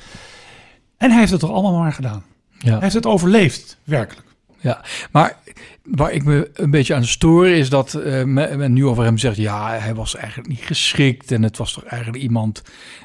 En 0.96 1.10
hij 1.10 1.18
heeft 1.18 1.30
het 1.30 1.40
toch 1.40 1.50
allemaal 1.50 1.78
maar 1.80 1.92
gedaan. 1.92 2.25
Hij 2.58 2.70
Ja. 2.72 2.80
heeft 2.80 2.94
het 2.94 3.06
overleefd, 3.06 3.78
werkelijk. 3.84 4.26
ja. 4.60 4.84
Maar 5.10 5.37
waar 5.84 6.12
ik 6.12 6.25
me 6.25 6.50
een 6.54 6.70
beetje 6.70 6.94
aan 6.94 7.04
stoor 7.04 7.49
is 7.49 7.68
dat 7.70 7.94
eh, 7.94 8.25
men, 8.25 8.72
nu 8.72 8.87
over 8.87 9.04
hem 9.04 9.18
zegt... 9.18 9.37
ja, 9.37 9.78
hij 9.78 9.94
was 9.94 10.16
eigenlijk 10.16 10.49
niet 10.49 10.60
geschikt... 10.60 11.32
en 11.32 11.42
het 11.42 11.56
was 11.56 11.72
toch 11.72 11.84
eigenlijk 11.84 12.22
iemand 12.22 12.62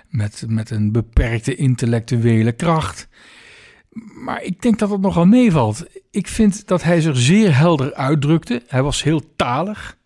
met, 0.10 0.44
met 0.48 0.70
een 0.70 0.92
beperkte 0.92 1.56
intellectuele 1.56 2.52
kracht. 2.52 3.08
Maar 4.24 4.44
ik 4.44 4.62
denk 4.62 4.80
dat 4.80 4.90
het 4.90 5.02
nogal 5.02 5.26
meevalt. 5.26 5.86
Ik 6.12 6.28
vind 6.28 6.68
dat 6.68 6.84
hij 6.84 7.02
zich 7.02 7.18
zeer 7.18 7.58
helder 7.58 7.94
uitdrukte. 7.94 8.64
Hij 8.68 8.84
was 8.84 9.04
heel 9.04 9.22
talig. 9.36 9.98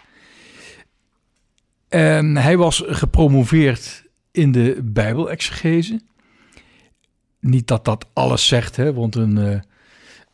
En 1.89 2.38
hij 2.38 2.58
was 2.58 2.84
gepromoveerd 2.86 4.03
in 4.31 4.51
de 4.51 4.79
Bijbelexegese. 4.84 6.00
Niet 7.39 7.67
dat 7.67 7.86
dat 7.86 8.05
alles 8.13 8.48
zegt, 8.48 8.75
hè, 8.75 8.93
want 8.93 9.15
een, 9.15 9.38
uh, 9.38 9.60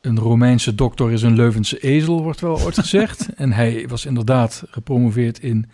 een 0.02 0.20
Romeinse 0.20 0.76
dokter 0.76 1.12
is 1.12 1.22
een 1.22 1.36
Leuvense 1.36 1.80
ezel, 1.80 2.24
wordt 2.24 2.40
wel 2.40 2.62
ooit 2.62 2.80
gezegd. 2.80 3.30
en 3.36 3.52
hij 3.52 3.88
was 3.88 4.06
inderdaad 4.06 4.64
gepromoveerd 4.70 5.40
in, 5.40 5.70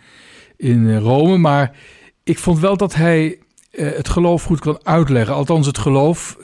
in 0.56 0.96
Rome. 0.96 1.38
Maar 1.38 1.76
ik 2.24 2.38
vond 2.38 2.58
wel 2.58 2.76
dat 2.76 2.94
hij 2.94 3.38
uh, 3.72 3.92
het 3.96 4.08
geloof 4.08 4.44
goed 4.44 4.60
kon 4.60 4.86
uitleggen. 4.86 5.34
Althans, 5.34 5.66
het 5.66 5.78
geloof 5.78 6.36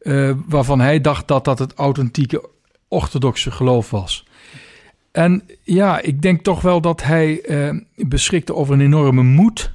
uh, 0.00 0.32
waarvan 0.46 0.80
hij 0.80 1.00
dacht 1.00 1.28
dat 1.28 1.44
dat 1.44 1.58
het 1.58 1.74
authentieke 1.74 2.48
orthodoxe 2.88 3.50
geloof 3.50 3.90
was. 3.90 4.26
En 5.16 5.42
ja, 5.62 6.00
ik 6.00 6.22
denk 6.22 6.42
toch 6.42 6.60
wel 6.60 6.80
dat 6.80 7.02
hij 7.02 7.48
uh, 7.48 7.80
beschikte 7.94 8.54
over 8.54 8.74
een 8.74 8.80
enorme 8.80 9.22
moed, 9.22 9.72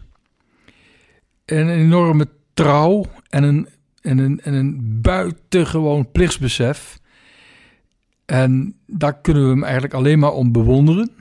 en 1.46 1.58
een 1.58 1.80
enorme 1.80 2.28
trouw 2.54 3.06
en 3.30 3.44
een, 3.44 3.68
en 4.02 4.18
een, 4.18 4.42
en 4.42 4.54
een 4.54 5.02
buitengewoon 5.02 6.12
plichtsbesef. 6.12 7.00
En 8.26 8.76
daar 8.88 9.22
kunnen 9.22 9.44
we 9.44 9.50
hem 9.50 9.64
eigenlijk 9.64 9.94
alleen 9.94 10.20
maar 10.20 10.34
om 10.34 10.52
bewonderen. 10.52 11.12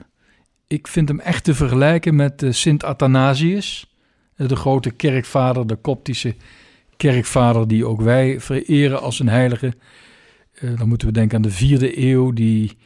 Ik 0.67 0.87
vind 0.87 1.07
hem 1.07 1.19
echt 1.19 1.43
te 1.43 1.55
vergelijken 1.55 2.15
met 2.15 2.41
uh, 2.41 2.51
Sint 2.51 2.83
Athanasius, 2.83 3.95
de 4.35 4.55
grote 4.55 4.91
kerkvader, 4.91 5.67
de 5.67 5.75
koptische 5.75 6.35
kerkvader 6.97 7.67
die 7.67 7.85
ook 7.85 8.01
wij 8.01 8.39
vereren 8.39 9.01
als 9.01 9.19
een 9.19 9.29
heilige. 9.29 9.73
Uh, 10.59 10.77
dan 10.77 10.87
moeten 10.87 11.07
we 11.07 11.13
denken 11.13 11.35
aan 11.35 11.41
de 11.41 11.51
vierde 11.51 11.99
eeuw, 12.07 12.31
die 12.31 12.77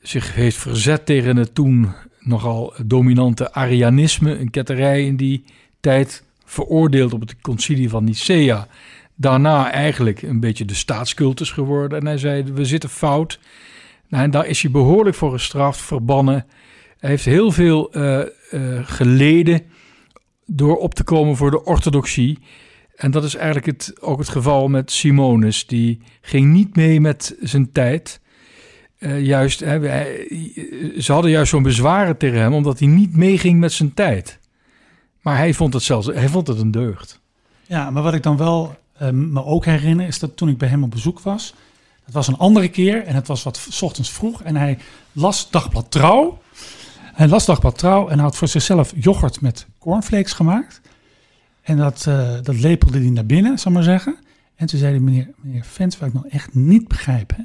zich 0.00 0.34
heeft 0.34 0.56
verzet 0.56 1.06
tegen 1.06 1.36
het 1.36 1.54
toen 1.54 1.94
nogal 2.20 2.74
dominante 2.86 3.52
Arianisme, 3.52 4.38
een 4.38 4.50
ketterij 4.50 5.06
in 5.06 5.16
die 5.16 5.44
tijd, 5.80 6.24
veroordeeld 6.44 7.12
op 7.12 7.20
het 7.20 7.40
concilie 7.40 7.88
van 7.88 8.04
Nicea. 8.04 8.66
Daarna 9.14 9.70
eigenlijk 9.70 10.22
een 10.22 10.40
beetje 10.40 10.64
de 10.64 10.74
staatscultus 10.74 11.50
geworden. 11.50 11.98
En 11.98 12.06
hij 12.06 12.18
zei, 12.18 12.42
we 12.42 12.64
zitten 12.64 12.90
fout. 12.90 13.38
Nou, 14.08 14.24
en 14.24 14.30
daar 14.30 14.46
is 14.46 14.62
hij 14.62 14.70
behoorlijk 14.70 15.16
voor 15.16 15.32
gestraft, 15.32 15.80
verbannen. 15.80 16.46
Hij 16.98 17.10
heeft 17.10 17.24
heel 17.24 17.50
veel 17.50 17.96
uh, 17.96 18.20
uh, 18.50 18.80
geleden 18.82 19.62
door 20.46 20.76
op 20.76 20.94
te 20.94 21.04
komen 21.04 21.36
voor 21.36 21.50
de 21.50 21.64
orthodoxie. 21.64 22.38
En 22.96 23.10
dat 23.10 23.24
is 23.24 23.34
eigenlijk 23.34 23.66
het, 23.66 24.00
ook 24.00 24.18
het 24.18 24.28
geval 24.28 24.68
met 24.68 24.90
Simonus. 24.90 25.66
Die 25.66 26.00
ging 26.20 26.52
niet 26.52 26.76
mee 26.76 27.00
met 27.00 27.36
zijn 27.40 27.72
tijd. 27.72 28.20
Uh, 28.98 29.24
juist, 29.24 29.60
hè, 29.60 29.80
ze 31.00 31.12
hadden 31.12 31.30
juist 31.30 31.50
zo'n 31.50 31.62
bezwaren 31.62 32.16
tegen 32.16 32.38
hem, 32.38 32.54
omdat 32.54 32.78
hij 32.78 32.88
niet 32.88 33.16
meeging 33.16 33.60
met 33.60 33.72
zijn 33.72 33.94
tijd. 33.94 34.38
Maar 35.20 35.36
hij 35.36 35.54
vond 35.54 35.74
het 35.74 35.82
zelfs, 35.82 36.06
hij 36.06 36.28
vond 36.28 36.46
het 36.46 36.58
een 36.58 36.70
deugd. 36.70 37.20
Ja, 37.66 37.90
maar 37.90 38.02
wat 38.02 38.14
ik 38.14 38.22
dan 38.22 38.36
wel 38.36 38.76
uh, 39.02 39.08
me 39.10 39.44
ook 39.44 39.64
herinner, 39.64 40.06
is 40.06 40.18
dat 40.18 40.36
toen 40.36 40.48
ik 40.48 40.58
bij 40.58 40.68
hem 40.68 40.82
op 40.82 40.90
bezoek 40.90 41.20
was, 41.20 41.54
dat 42.04 42.14
was 42.14 42.28
een 42.28 42.36
andere 42.36 42.68
keer 42.68 43.04
en 43.04 43.14
het 43.14 43.26
was 43.26 43.42
wat 43.42 43.66
s 43.70 43.82
ochtends 43.82 44.10
vroeg 44.10 44.42
en 44.42 44.56
hij 44.56 44.78
las 45.12 45.50
Dagblad 45.50 45.90
Trouw. 45.90 46.38
Hij 47.02 47.28
las 47.28 47.46
Dagblad 47.46 47.78
Trouw 47.78 48.08
en 48.08 48.18
had 48.18 48.36
voor 48.36 48.48
zichzelf 48.48 48.92
yoghurt 48.96 49.40
met 49.40 49.66
cornflakes 49.78 50.32
gemaakt. 50.32 50.80
En 51.62 51.76
dat, 51.76 52.02
dat 52.42 52.60
lepelde 52.60 52.98
hij 52.98 53.10
naar 53.10 53.26
binnen, 53.26 53.58
zal 53.58 53.72
maar 53.72 53.82
zeggen. 53.82 54.16
En 54.56 54.66
toen 54.66 54.78
zei 54.78 54.90
hij, 54.90 55.00
meneer, 55.00 55.28
meneer 55.36 55.64
Vens, 55.64 55.98
wat 55.98 56.08
ik 56.08 56.14
nou 56.14 56.28
echt 56.28 56.54
niet 56.54 56.88
begrijp, 56.88 57.32
hè, 57.36 57.42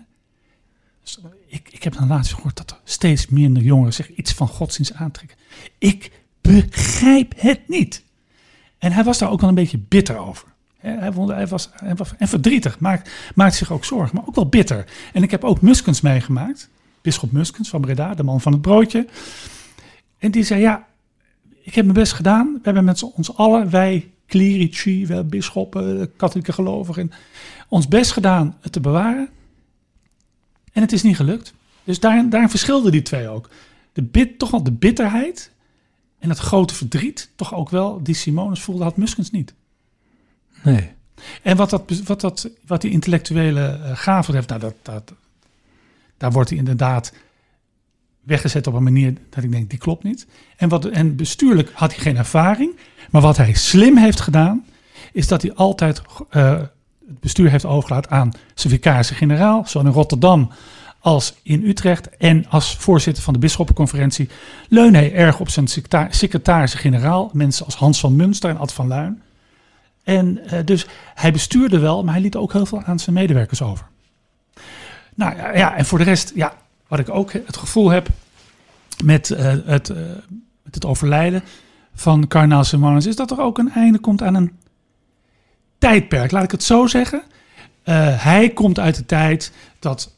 ik, 1.48 1.70
ik 1.72 1.84
heb 1.84 1.94
dan 1.94 2.08
laatst 2.08 2.34
gehoord 2.34 2.58
dat 2.58 2.72
er 2.72 2.80
steeds 2.84 3.28
minder 3.28 3.64
jongeren 3.64 3.94
zich 3.94 4.10
iets 4.10 4.34
van 4.34 4.48
godsdienst 4.48 4.94
aantrekken. 4.94 5.38
Ik 5.78 6.12
begrijp 6.42 7.34
het 7.38 7.68
niet. 7.68 8.04
En 8.78 8.92
hij 8.92 9.04
was 9.04 9.18
daar 9.18 9.30
ook 9.32 9.40
wel 9.40 9.50
een 9.50 9.56
beetje 9.56 9.78
bitter 9.78 10.18
over. 10.18 10.48
Hij, 10.78 11.12
hij 11.28 11.48
was 11.48 11.70
en 12.18 12.28
verdrietig, 12.28 12.80
maakt, 12.80 13.12
maakt 13.36 13.56
zich 13.56 13.72
ook 13.72 13.86
zorgen, 13.86 14.16
maar 14.16 14.28
ook 14.28 14.36
wel 14.36 14.48
bitter. 14.50 14.86
En 15.14 15.24
ik 15.24 15.32
heb 15.32 15.44
ook 15.44 15.62
Muskens 15.62 16.02
meegemaakt, 16.02 16.70
Bisschop 17.02 17.32
Muskens 17.32 17.70
van 17.70 17.82
Breda, 17.82 18.14
de 18.14 18.24
man 18.24 18.42
van 18.42 18.52
het 18.52 18.62
broodje. 18.62 19.08
En 20.18 20.32
die 20.32 20.44
zei, 20.44 20.62
ja, 20.62 20.88
ik 21.62 21.76
heb 21.76 21.86
mijn 21.86 21.98
best 21.98 22.14
gedaan. 22.14 22.54
We 22.54 22.60
hebben 22.64 22.84
met 22.84 23.04
ons 23.04 23.36
allen, 23.36 23.70
wij 23.70 24.12
clerici, 24.28 25.08
wij 25.08 25.26
bisschoppen, 25.26 26.16
katholieke 26.16 26.54
gelovigen, 26.54 27.12
ons 27.68 27.88
best 27.88 28.12
gedaan 28.12 28.58
het 28.62 28.72
te 28.72 28.80
bewaren. 28.80 29.30
En 30.74 30.82
het 30.82 30.92
is 30.92 31.04
niet 31.04 31.16
gelukt. 31.16 31.54
Dus 31.84 32.00
daarin, 32.00 32.30
daarin 32.30 32.50
verschilden 32.50 32.92
die 32.92 33.02
twee 33.02 33.28
ook. 33.28 33.50
De 33.94 34.04
bit, 34.04 34.40
toch 34.40 34.52
wel 34.52 34.64
de 34.64 34.72
bitterheid 34.72 35.52
en 36.20 36.30
het 36.30 36.40
grote 36.40 36.74
verdriet, 36.74 37.32
toch 37.36 37.54
ook 37.54 37.70
wel, 37.70 38.04
die 38.04 38.16
Simonus 38.16 38.62
voelde, 38.62 38.84
had 38.84 38.98
Muskens 38.98 39.32
niet. 39.32 39.54
Nee. 40.64 40.92
En 41.42 41.58
wat, 41.58 41.70
dat, 41.70 42.02
wat, 42.06 42.22
dat, 42.22 42.50
wat 42.66 42.82
die 42.82 42.92
intellectuele 42.92 43.80
uh, 43.80 43.92
gave 43.94 44.32
heeft, 44.32 44.48
nou, 44.50 44.60
dat, 44.60 44.76
dat, 44.82 45.14
daar 46.18 46.32
wordt 46.32 46.50
hij 46.50 46.58
inderdaad 46.58 47.14
weggezet 48.22 48.68
op 48.68 48.74
een 48.74 48.84
manier 48.84 49.14
dat 49.30 49.44
ik 49.44 49.52
denk, 49.52 49.70
die 49.70 49.80
klopt 49.80 50.04
niet. 50.04 50.28
En, 50.58 50.70
wat, 50.70 50.86
en 50.86 51.16
bestuurlijk 51.16 51.72
had 51.74 51.94
hij 51.94 52.04
geen 52.04 52.18
ervaring. 52.18 52.76
Maar 53.12 53.22
wat 53.22 53.38
hij 53.38 53.54
slim 53.54 53.98
heeft 53.98 54.20
gedaan, 54.20 54.66
is 55.12 55.28
dat 55.28 55.42
hij 55.42 55.54
altijd 55.54 56.02
uh, 56.32 56.62
het 57.08 57.20
bestuur 57.20 57.50
heeft 57.50 57.66
overgelaten 57.66 58.12
aan 58.12 58.32
zijn 58.54 58.74
vicaris-generaal, 58.74 59.64
zowel 59.66 59.88
in 59.88 59.94
Rotterdam 59.94 60.52
als 61.00 61.34
in 61.42 61.64
Utrecht. 61.64 62.18
En 62.18 62.46
als 62.50 62.76
voorzitter 62.78 63.24
van 63.24 63.34
de 63.34 63.40
bisschoppenconferentie 63.40 64.30
leunde 64.68 64.98
hij 64.98 65.14
erg 65.14 65.40
op 65.40 65.50
zijn 65.50 65.68
secretaris-generaal, 66.10 67.30
mensen 67.34 67.66
als 67.66 67.76
Hans 67.76 68.00
van 68.00 68.16
Munster 68.16 68.50
en 68.50 68.58
Ad 68.58 68.74
van 68.74 68.88
Luin. 68.88 69.22
En 70.04 70.40
uh, 70.46 70.60
dus 70.66 70.86
hij 71.14 71.32
bestuurde 71.32 71.80
wel, 71.80 72.04
maar 72.04 72.14
hij 72.14 72.24
liet 72.24 72.36
ook 72.36 72.54
heel 72.54 72.66
veel 72.66 72.84
aan 72.84 73.00
zijn 73.00 73.16
medewerkers 73.16 73.62
over. 73.62 73.86
Nou 75.16 75.36
ja, 75.36 75.56
ja 75.56 75.76
en 75.76 75.86
voor 75.86 75.98
de 75.98 76.04
rest, 76.04 76.32
ja, 76.36 76.54
wat 76.88 77.00
ik 77.00 77.10
ook 77.10 77.32
het 77.34 77.58
gevoel 77.58 77.90
heb 77.90 78.08
met, 79.04 79.30
uh, 79.30 79.38
het, 79.66 79.90
met 80.64 80.76
het 80.76 80.86
overlijden 80.86 81.44
van 81.94 82.28
kardinaal 82.28 82.64
Simonis, 82.64 83.06
is 83.06 83.16
dat 83.16 83.32
er 83.32 83.42
ook 83.42 83.58
een 83.58 83.72
einde 83.72 84.00
komt 84.00 84.22
aan 84.22 84.36
een 84.36 84.52
tijdperk, 85.84 86.32
laat 86.32 86.44
ik 86.44 86.52
het 86.52 86.64
zo 86.64 86.88
zeggen. 86.88 87.24
Uh, 87.86 88.24
hij 88.24 88.50
komt 88.50 88.80
uit 88.80 88.96
de 88.96 89.06
tijd 89.06 89.52
dat 89.80 90.16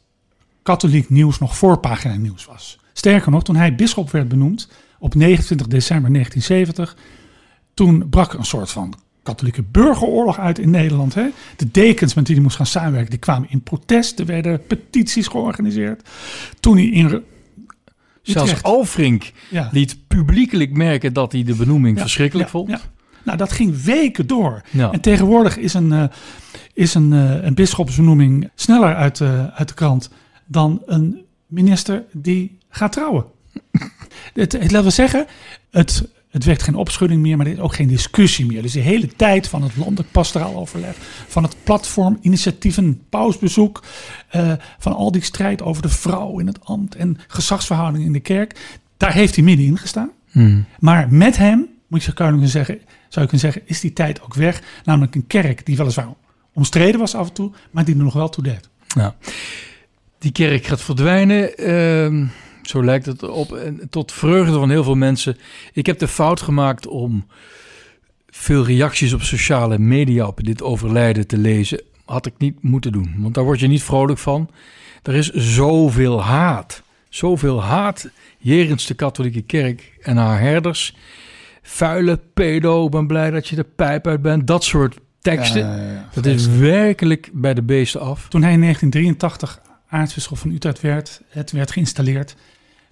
katholiek 0.64 1.10
nieuws 1.10 1.40
nog 1.40 1.58
voorpagina 1.58 2.16
nieuws 2.16 2.46
was. 2.46 2.80
Sterker 2.94 3.32
nog, 3.32 3.44
toen 3.44 3.56
hij 3.56 3.76
bisschop 3.76 4.12
werd 4.12 4.28
benoemd 4.28 4.70
op 5.00 5.16
29 5.16 5.68
december 5.68 6.12
1970, 6.12 7.04
toen 7.74 8.10
brak 8.10 8.34
een 8.34 8.46
soort 8.46 8.72
van 8.72 8.94
katholieke 9.24 9.64
burgeroorlog 9.64 10.40
uit 10.40 10.60
in 10.60 10.70
Nederland. 10.70 11.14
Hè? 11.14 11.28
De 11.56 11.72
dekens 11.72 12.14
met 12.14 12.26
wie 12.26 12.36
hij 12.36 12.44
moest 12.44 12.56
gaan 12.56 12.66
samenwerken, 12.66 13.10
die 13.10 13.20
kwamen 13.20 13.50
in 13.50 13.62
protest. 13.62 14.20
Er 14.20 14.26
werden 14.26 14.66
petities 14.66 15.28
georganiseerd. 15.28 16.10
Toen 16.60 16.76
hij 16.76 16.86
in 16.86 17.24
Zelfs 18.22 18.64
Alfrink 18.64 19.32
ja. 19.50 19.70
liet 19.72 19.98
publiekelijk 20.08 20.72
merken 20.72 21.14
dat 21.14 21.32
hij 21.32 21.44
de 21.44 21.56
benoeming 21.56 21.96
ja, 21.96 22.02
verschrikkelijk 22.02 22.50
ja, 22.52 22.52
vond. 22.52 22.88
Nou, 23.26 23.38
dat 23.38 23.52
ging 23.52 23.84
weken 23.84 24.28
door. 24.28 24.62
En 24.92 25.02
tegenwoordig 25.02 25.58
is 25.58 25.74
een, 25.74 25.92
uh, 25.92 26.04
is 26.74 26.94
een, 26.94 27.12
uh, 27.12 27.44
een 27.44 27.54
bisschopsbenoeming 27.54 28.50
sneller 28.56 28.96
uit, 28.96 29.20
uh, 29.20 29.46
uit 29.48 29.68
de 29.68 29.74
krant 29.74 30.10
dan 30.46 30.82
een 30.86 31.26
minister 31.48 32.04
die 32.12 32.58
gaat 32.70 32.92
trouwen. 32.92 33.26
het, 34.34 34.52
het, 34.52 34.72
laten 34.72 34.84
we 34.84 34.90
zeggen, 34.90 35.26
het, 35.72 36.10
het 36.30 36.44
wekt 36.44 36.64
geen 36.64 36.76
opschudding 36.76 37.22
meer, 37.22 37.38
maar 37.38 37.46
er 37.46 37.52
is 37.52 37.60
ook 37.60 37.76
geen 37.76 37.88
discussie 37.88 38.46
meer. 38.46 38.62
Dus 38.62 38.72
de 38.72 38.80
hele 38.80 39.08
tijd 39.08 39.48
van 39.48 39.64
het 39.64 39.78
landelijk 39.78 40.12
pastoraal 40.12 40.56
overleg, 40.56 40.96
van 41.28 41.44
het 41.44 41.56
platform, 41.64 42.18
initiatieven, 42.22 43.02
pausbezoek, 43.10 43.84
uh, 44.36 44.52
van 44.80 44.96
al 44.96 45.12
die 45.12 45.24
strijd 45.24 45.62
over 45.62 45.82
de 45.82 45.90
vrouw 45.90 46.40
in 46.40 46.48
het 46.48 46.66
ambt 46.66 46.96
en 46.96 47.18
gezagsverhoudingen 47.28 48.08
in 48.08 48.14
de 48.14 48.20
kerk, 48.20 48.80
daar 48.98 49.14
heeft 49.14 49.36
hij 49.36 49.44
middenin 49.44 49.78
gestaan. 49.78 50.10
Hmm. 50.32 50.66
Maar 50.80 51.08
met 51.14 51.38
hem, 51.38 51.68
moet 51.96 52.04
je 52.04 52.14
kunnen 52.14 52.48
zeggen, 52.48 52.80
zou 53.10 53.26
je 53.26 53.32
kunnen 53.32 53.40
zeggen, 53.40 53.62
is 53.66 53.80
die 53.80 53.94
tijd 53.94 54.22
ook 54.22 54.34
weg. 54.34 54.62
Namelijk 54.84 55.16
een 55.16 55.28
kerk 55.28 55.66
die 55.66 55.78
weliswaar 55.78 56.08
omstreden 56.54 57.00
was 57.00 57.16
af 57.16 57.28
en 57.28 57.34
toe, 57.34 57.52
maar 57.72 57.86
die 57.86 57.96
nog 57.96 58.14
wel 58.14 58.30
toe 58.30 58.44
deed. 58.44 58.70
Die 60.20 60.32
kerk 60.32 60.66
gaat 60.66 60.82
verdwijnen. 60.82 61.70
Uh, 61.70 62.28
zo 62.64 62.84
lijkt 62.84 63.06
het 63.06 63.24
op. 63.24 63.56
En 63.56 63.88
tot 63.90 64.12
vreugde 64.12 64.54
van 64.54 64.70
heel 64.70 64.84
veel 64.84 64.96
mensen. 64.96 65.38
Ik 65.74 65.86
heb 65.86 66.00
de 66.00 66.08
fout 66.08 66.42
gemaakt 66.42 66.88
om 66.88 67.26
veel 68.30 68.66
reacties 68.66 69.14
op 69.14 69.22
sociale 69.22 69.80
media 69.80 70.28
op 70.28 70.44
dit 70.44 70.62
overlijden 70.62 71.28
te 71.28 71.38
lezen. 71.38 71.82
Had 72.06 72.26
ik 72.26 72.34
niet 72.38 72.64
moeten 72.64 72.92
doen, 72.92 73.16
want 73.18 73.34
daar 73.34 73.44
word 73.44 73.60
je 73.60 73.68
niet 73.68 73.84
vrolijk 73.84 74.20
van. 74.20 74.50
Er 75.04 75.16
is 75.16 75.30
zoveel 75.32 76.24
haat. 76.24 76.84
Zoveel 77.10 77.64
haat 77.64 78.10
jegens 78.38 78.86
de 78.86 78.94
katholieke 78.94 79.42
kerk 79.42 79.98
en 80.02 80.18
haar 80.18 80.40
herders. 80.40 80.96
Vuile 81.68 82.20
pedo, 82.34 82.90
ben 82.90 83.08
blij 83.08 83.32
dat 83.32 83.48
je 83.48 83.56
de 83.56 83.64
pijp 83.76 84.08
uit 84.08 84.22
bent. 84.22 84.48
Dat 84.48 84.64
soort 84.64 84.98
teksten. 85.22 85.62
Ja, 85.62 85.76
ja, 85.76 85.92
ja. 85.92 86.10
dat 86.14 86.26
is 86.26 86.48
werkelijk 86.48 87.30
bij 87.34 87.54
de 87.54 87.62
beesten 87.62 88.02
af. 88.02 88.28
Toen 88.30 88.42
hij 88.44 88.52
in 88.54 88.60
1983 88.62 89.62
aartsbisschop 89.90 90.38
van 90.38 90.52
Utrecht 90.52 90.82
werd, 90.82 91.22
het 91.30 91.52
werd 91.52 91.72
geïnstalleerd. 91.72 92.36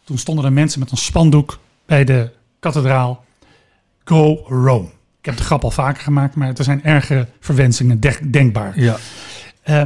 Toen 0.03 0.18
stonden 0.18 0.46
er 0.46 0.53
mensen 0.53 0.80
met 0.80 0.92
een 0.92 0.98
spandoek 0.98 1.60
bij 1.86 2.03
de 2.03 2.30
kathedraal. 2.60 3.24
Go 4.03 4.36
Rome. 4.48 4.88
Ik 5.20 5.25
heb 5.25 5.38
de 5.38 5.44
grap 5.44 5.63
al 5.63 5.72
vaker 5.72 6.01
gemaakt, 6.03 6.36
maar 6.36 6.53
er 6.53 6.63
zijn 6.63 6.84
ergere 6.84 7.27
verwensingen 7.39 8.00
de- 8.00 8.30
denkbaar. 8.30 8.80
Ja, 8.80 8.98
Eh 9.62 9.82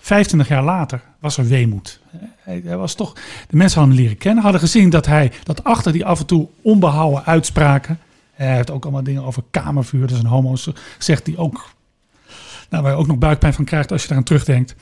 25 0.00 0.48
jaar 0.48 0.62
later 0.64 1.00
was 1.20 1.36
er 1.38 1.46
weemoed. 1.46 2.00
Eh, 2.12 2.18
Hij, 2.38 2.62
hij 2.64 2.76
was 2.76 2.94
toch, 2.94 3.12
de 3.48 3.56
mensen 3.56 3.78
hadden 3.78 3.96
hem 3.96 4.04
leren 4.04 4.18
kennen, 4.22 4.42
hadden 4.42 4.60
gezien 4.60 4.90
dat 4.90 5.06
hij, 5.06 5.32
dat 5.42 5.64
achter 5.64 5.92
die 5.92 6.04
af 6.04 6.20
en 6.20 6.26
toe 6.26 6.48
onbehouden 6.62 7.24
uitspraken, 7.24 7.98
eh, 8.00 8.06
hij 8.46 8.54
heeft 8.54 8.70
ook 8.70 8.82
allemaal 8.82 9.02
dingen 9.02 9.24
over 9.24 9.42
kamervuur, 9.50 10.06
dus 10.06 10.18
een 10.18 10.26
homo's, 10.26 10.70
zegt 10.98 11.24
die 11.24 11.38
ook, 11.38 11.70
nou, 12.70 12.82
waar 12.82 12.92
je 12.92 12.98
ook 12.98 13.06
nog 13.06 13.18
buikpijn 13.18 13.54
van 13.54 13.64
krijgt 13.64 13.92
als 13.92 14.02
je 14.02 14.10
eraan 14.10 14.22
terugdenkt. 14.22 14.76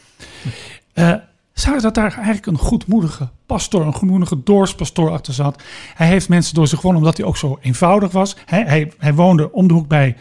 Eh 0.93 1.15
zou 1.59 1.81
dat 1.81 1.95
daar 1.95 2.15
eigenlijk 2.15 2.47
een 2.47 2.59
goedmoedige 2.59 3.29
pastor, 3.47 3.87
een 3.87 3.95
goedmoedige 3.95 4.43
doorspastoor 4.43 5.11
achter 5.11 5.35
zat. 5.35 5.63
Hij 5.95 6.07
heeft 6.07 6.29
mensen 6.29 6.55
door 6.55 6.67
zich 6.67 6.79
gewonnen 6.79 7.03
omdat 7.03 7.17
hij 7.17 7.27
ook 7.27 7.37
zo 7.37 7.59
eenvoudig 7.61 8.13
was. 8.13 8.37
Hij, 8.45 8.63
hij, 8.63 8.93
hij 8.99 9.15
woonde 9.15 9.53
om 9.53 9.69
de 9.69 9.75
hoek 9.75 9.89
bij 9.89 10.17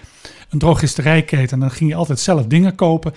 een 0.49 0.59
drogisterijketen 0.59 1.53
en 1.53 1.59
dan 1.59 1.71
ging 1.71 1.89
hij 1.89 1.99
altijd 1.99 2.19
zelf 2.19 2.45
dingen 2.45 2.75
kopen. 2.75 3.13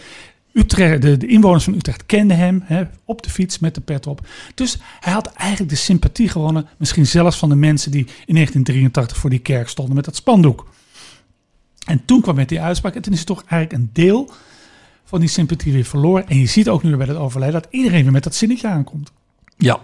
Utrecht, 0.59 1.03
de, 1.03 1.17
de 1.17 1.27
inwoners 1.27 1.65
van 1.65 1.75
Utrecht 1.75 2.07
kenden 2.07 2.37
hem 2.37 2.63
hè, 2.65 2.83
op 3.05 3.23
de 3.23 3.31
fiets 3.31 3.59
met 3.59 3.75
de 3.75 3.81
pet 3.81 4.07
op. 4.07 4.27
Dus 4.55 4.79
hij 5.01 5.13
had 5.13 5.27
eigenlijk 5.27 5.71
de 5.71 5.77
sympathie 5.77 6.29
gewonnen, 6.29 6.67
misschien 6.77 7.07
zelfs 7.07 7.39
van 7.39 7.49
de 7.49 7.55
mensen 7.55 7.91
die 7.91 8.01
in 8.01 8.35
1983 8.35 9.17
voor 9.17 9.31
die 9.31 9.39
kerk 9.39 9.69
stonden 9.69 9.95
met 9.95 10.05
dat 10.05 10.17
spandoek. 10.17 10.67
En 11.87 12.05
toen 12.05 12.21
kwam 12.21 12.35
met 12.35 12.49
die 12.49 12.61
uitspraak 12.61 12.95
en 12.95 13.03
toen 13.03 13.13
is 13.13 13.19
het 13.19 13.29
toch 13.29 13.45
eigenlijk 13.47 13.83
een 13.83 13.91
deel 13.93 14.33
van 15.05 15.21
die 15.21 15.29
sympathie 15.29 15.73
weer 15.73 15.85
verloren. 15.85 16.29
En 16.29 16.39
je 16.39 16.47
ziet 16.47 16.69
ook 16.69 16.83
nu 16.83 16.97
bij 16.97 17.07
het 17.07 17.17
overlijden 17.17 17.61
dat 17.63 17.73
iedereen 17.73 18.03
weer 18.03 18.13
met 18.13 18.25
dat 18.25 18.35
zinnetje 18.35 18.69
aankomt. 18.69 19.13
ja. 19.57 19.81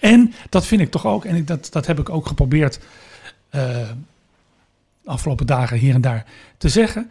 En 0.00 0.34
dat 0.48 0.66
vind 0.66 0.80
ik 0.80 0.90
toch 0.90 1.06
ook, 1.06 1.24
en 1.24 1.36
ik, 1.36 1.46
dat, 1.46 1.68
dat 1.70 1.86
heb 1.86 1.98
ik 1.98 2.08
ook 2.08 2.26
geprobeerd 2.26 2.80
eh, 3.50 3.62
de 5.02 5.10
afgelopen 5.10 5.46
dagen 5.46 5.78
hier 5.78 5.94
en 5.94 6.00
daar 6.00 6.24
te 6.58 6.68
zeggen. 6.68 7.10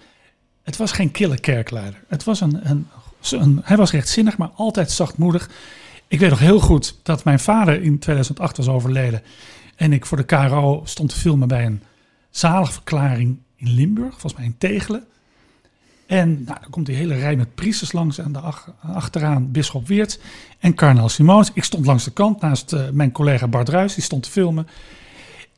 Het 0.67 0.77
was 0.77 0.91
geen 0.91 1.12
kille 1.12 1.39
kerkleider. 1.39 2.03
Het 2.07 2.24
was 2.24 2.41
een, 2.41 2.69
een, 2.69 2.88
een, 3.31 3.62
hij 3.63 3.77
was 3.77 3.91
rechtzinnig, 3.91 4.38
maar 4.38 4.50
altijd 4.55 4.91
zachtmoedig. 4.91 5.50
Ik 6.07 6.19
weet 6.19 6.29
nog 6.29 6.39
heel 6.39 6.59
goed 6.59 7.00
dat 7.03 7.24
mijn 7.24 7.39
vader 7.39 7.81
in 7.81 8.00
2008 8.00 8.57
was 8.57 8.67
overleden. 8.67 9.21
En 9.75 9.93
ik 9.93 10.05
voor 10.05 10.17
de 10.17 10.24
KRO 10.24 10.81
stond 10.86 11.09
te 11.09 11.15
filmen 11.15 11.47
bij 11.47 11.65
een 11.65 11.83
zaligverklaring 12.29 13.38
in 13.55 13.69
Limburg, 13.69 14.09
volgens 14.09 14.33
mij 14.33 14.45
in 14.45 14.57
Tegelen. 14.57 15.05
En 16.05 16.29
nou, 16.29 16.59
dan 16.62 16.69
komt 16.69 16.86
die 16.86 16.95
hele 16.95 17.15
rij 17.15 17.36
met 17.36 17.55
priesters 17.55 17.91
langs 17.91 18.17
en 18.17 18.36
achteraan 18.81 19.51
Bisschop 19.51 19.88
Weert 19.88 20.19
en 20.59 20.74
Karnel 20.74 21.09
Simons. 21.09 21.51
Ik 21.53 21.63
stond 21.63 21.86
langs 21.86 22.03
de 22.03 22.12
kant 22.12 22.41
naast 22.41 22.74
eh, 22.74 22.89
mijn 22.89 23.12
collega 23.12 23.47
Bart 23.47 23.69
Ruijs, 23.69 23.93
die 23.93 24.03
stond 24.03 24.24
te 24.24 24.31
filmen. 24.31 24.67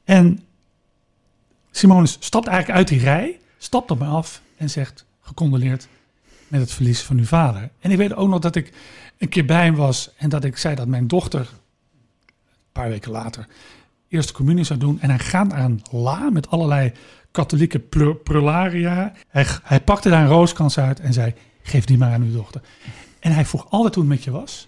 En 0.03 0.39
Simonus 1.71 2.17
stapt 2.19 2.47
eigenlijk 2.47 2.77
uit 2.77 2.87
die 2.87 2.99
rij, 2.99 3.39
stapt 3.57 3.91
op 3.91 3.99
me 3.99 4.05
af 4.05 4.41
en 4.59 4.69
zegt, 4.69 5.05
gecondoleerd 5.21 5.87
met 6.47 6.61
het 6.61 6.71
verlies 6.71 7.01
van 7.01 7.17
uw 7.17 7.25
vader. 7.25 7.69
En 7.79 7.91
ik 7.91 7.97
weet 7.97 8.13
ook 8.13 8.29
nog 8.29 8.39
dat 8.39 8.55
ik 8.55 8.73
een 9.17 9.29
keer 9.29 9.45
bij 9.45 9.63
hem 9.63 9.75
was 9.75 10.09
en 10.17 10.29
dat 10.29 10.43
ik 10.43 10.57
zei 10.57 10.75
dat 10.75 10.87
mijn 10.87 11.07
dochter, 11.07 11.39
een 11.39 12.71
paar 12.71 12.89
weken 12.89 13.11
later, 13.11 13.47
eerste 14.07 14.33
communie 14.33 14.63
zou 14.63 14.79
doen. 14.79 15.01
En 15.01 15.09
hij 15.09 15.19
gaat 15.19 15.53
een 15.53 15.81
la 15.91 16.29
met 16.29 16.49
allerlei 16.49 16.91
katholieke 17.31 17.79
prularia. 18.23 19.13
Hij, 19.27 19.45
hij 19.63 19.81
pakte 19.81 20.09
daar 20.09 20.21
een 20.21 20.27
rooskans 20.27 20.79
uit 20.79 20.99
en 20.99 21.13
zei, 21.13 21.33
geef 21.61 21.85
die 21.85 21.97
maar 21.97 22.13
aan 22.13 22.23
uw 22.23 22.33
dochter. 22.33 22.61
En 23.19 23.31
hij 23.31 23.45
vroeg 23.45 23.69
altijd 23.69 23.95
hoe 23.95 24.03
het 24.03 24.13
met 24.13 24.23
je 24.23 24.31
was. 24.31 24.67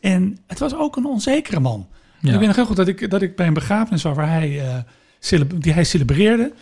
En 0.00 0.38
het 0.46 0.58
was 0.58 0.74
ook 0.74 0.96
een 0.96 1.06
onzekere 1.06 1.60
man. 1.60 1.88
Ja. 2.20 2.32
Ik 2.32 2.38
weet 2.38 2.46
nog 2.46 2.56
heel 2.56 2.66
goed 2.66 2.76
dat 2.76 2.88
ik, 2.88 3.10
dat 3.10 3.22
ik 3.22 3.36
bij 3.36 3.46
een 3.46 3.54
begrafenis 3.54 4.02
was 4.02 4.16
waar 4.16 4.30
hij, 4.30 4.84
cele- 5.18 5.58
die 5.58 5.72
hij 5.72 5.84
celebreerde. 5.84 6.52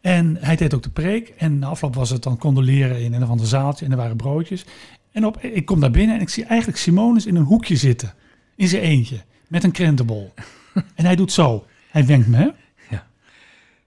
En 0.00 0.36
hij 0.40 0.56
deed 0.56 0.74
ook 0.74 0.82
de 0.82 0.90
preek. 0.90 1.28
En 1.28 1.58
na 1.58 1.66
afloop 1.66 1.94
was 1.94 2.10
het 2.10 2.22
dan 2.22 2.38
condoleren 2.38 3.00
in 3.00 3.12
een 3.12 3.22
of 3.22 3.28
ander 3.28 3.46
zaaltje. 3.46 3.84
En 3.84 3.90
er 3.90 3.96
waren 3.96 4.16
broodjes. 4.16 4.64
En 5.12 5.26
op, 5.26 5.42
ik 5.44 5.64
kom 5.64 5.80
daar 5.80 5.90
binnen 5.90 6.16
en 6.16 6.20
ik 6.22 6.28
zie 6.28 6.44
eigenlijk 6.44 6.78
Simonus 6.80 7.26
in 7.26 7.36
een 7.36 7.42
hoekje 7.44 7.76
zitten. 7.76 8.14
In 8.56 8.68
zijn 8.68 8.82
eentje. 8.82 9.20
Met 9.48 9.64
een 9.64 9.70
krentenbol. 9.72 10.34
en 10.94 11.04
hij 11.04 11.16
doet 11.16 11.32
zo. 11.32 11.66
Hij 11.90 12.06
wenkt 12.06 12.26
me. 12.28 12.36
hè? 12.36 12.48
Ja. 12.90 13.06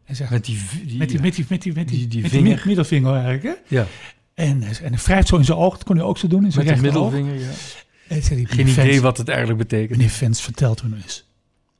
Hij 0.04 0.15
zegt, 0.15 0.32
Met 0.32 0.45
die, 0.45 0.58
die, 0.86 0.97
met 0.97 1.10
die, 1.10 1.19
met 1.21 1.36
die, 1.36 1.45
met 1.49 1.62
die, 1.62 1.73
met 1.73 1.88
die, 1.88 1.97
Die- 1.97 2.08
die 2.08 2.21
met 2.21 2.32
die 2.32 2.39
vinger. 2.39 2.56
mid- 2.56 2.65
middelvinger 2.65 3.13
eigenlijk. 3.15 3.43
Hè? 3.69 3.76
ja, 3.76 3.86
En, 4.34 4.63
en 4.63 4.93
hij 4.93 4.99
wrijft 5.04 5.28
zo 5.28 5.38
in 5.38 5.45
zijn 5.45 5.58
oog. 5.58 5.73
Dat 5.73 5.84
kon 5.84 5.95
hij 5.95 6.06
ook 6.06 6.17
zo 6.17 6.28
doen. 6.28 6.45
In 6.45 6.52
zijn 6.52 6.65
met 6.65 6.73
rechteroog. 6.80 7.12
middelvinger. 7.12 7.47
Ja. 7.49 7.54
En 8.08 8.19
die 8.36 8.45
Geen 8.47 8.60
idee 8.60 8.73
Vens- 8.73 8.99
wat 8.99 9.17
het 9.17 9.28
eigenlijk 9.30 9.60
betekent. 9.60 9.89
Meneer 9.97 10.10
Vens, 10.13 10.41
vertelt 10.41 10.84
nou 10.84 10.95
eens. 10.95 11.26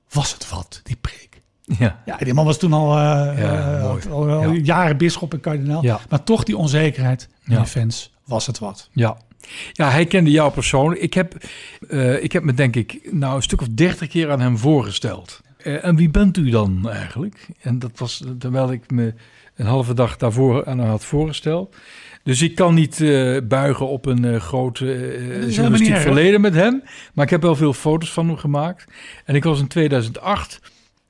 Was 0.10 0.34
het 0.34 0.50
wat, 0.50 0.80
die 0.84 0.96
preek? 1.02 1.33
Ja, 1.80 2.02
Ja, 2.06 2.18
die 2.18 2.34
man 2.34 2.46
was 2.46 2.58
toen 2.58 2.74
al, 2.74 2.98
Ja, 2.98 3.80
mooi. 3.82 4.02
al, 4.10 4.30
al 4.30 4.52
Ja. 4.54 4.60
jaren 4.64 4.98
bisschop 4.98 5.34
en 5.34 5.40
kardinaal. 5.40 5.84
Maar 6.10 6.24
toch 6.24 6.44
die 6.44 6.58
onzekerheid. 6.58 7.30
Meneer 7.44 7.60
Ja. 7.64 7.68
Vens, 7.70 8.14
was 8.26 8.48
het 8.48 8.60
wat? 8.60 8.90
ja. 8.92 9.18
Ja, 9.72 9.90
hij 9.90 10.06
kende 10.06 10.32
jou 10.32 10.52
persoonlijk. 10.52 11.02
Ik 11.02 11.14
heb, 11.14 11.36
eh, 11.90 12.24
ik 12.24 12.32
heb 12.32 12.44
me 12.44 12.54
denk 12.54 12.76
ik 12.76 13.00
nou 13.12 13.36
een 13.36 13.42
stuk 13.42 13.62
of 13.62 13.68
dertig 13.68 14.08
keer 14.10 14.32
aan 14.32 14.40
hem 14.42 14.58
voorgesteld. 14.58 15.42
En 15.58 15.96
wie 15.96 16.10
bent 16.10 16.38
u 16.38 16.50
dan 16.50 16.90
eigenlijk? 16.90 17.48
En 17.62 17.80
dat 17.80 17.92
was 17.96 18.24
terwijl 18.40 18.72
ik 18.72 18.92
me 18.92 19.14
een 19.56 19.66
halve 19.66 19.94
dag 19.94 20.18
daarvoor 20.18 20.66
aan 20.66 20.80
hem 20.80 20.88
had 20.90 21.06
voorgesteld. 21.06 21.76
Dus 22.24 22.42
ik 22.42 22.56
kan 22.56 22.74
niet 22.74 22.98
buigen 23.48 23.88
op 23.88 24.06
een 24.06 24.26
eh 24.26 24.40
groot 24.40 24.78
hè? 24.80 25.50
verleden 26.00 26.42
met 26.42 26.54
hem. 26.54 26.84
Maar 27.14 27.26
ik 27.26 27.32
heb 27.32 27.42
wel 27.42 27.56
veel 27.56 27.74
foto's 27.74 28.12
van 28.12 28.28
hem 28.28 28.38
gemaakt. 28.38 28.86
En 29.26 29.36
ik 29.36 29.44
was 29.44 29.60
in 29.60 29.68
2008 29.68 30.60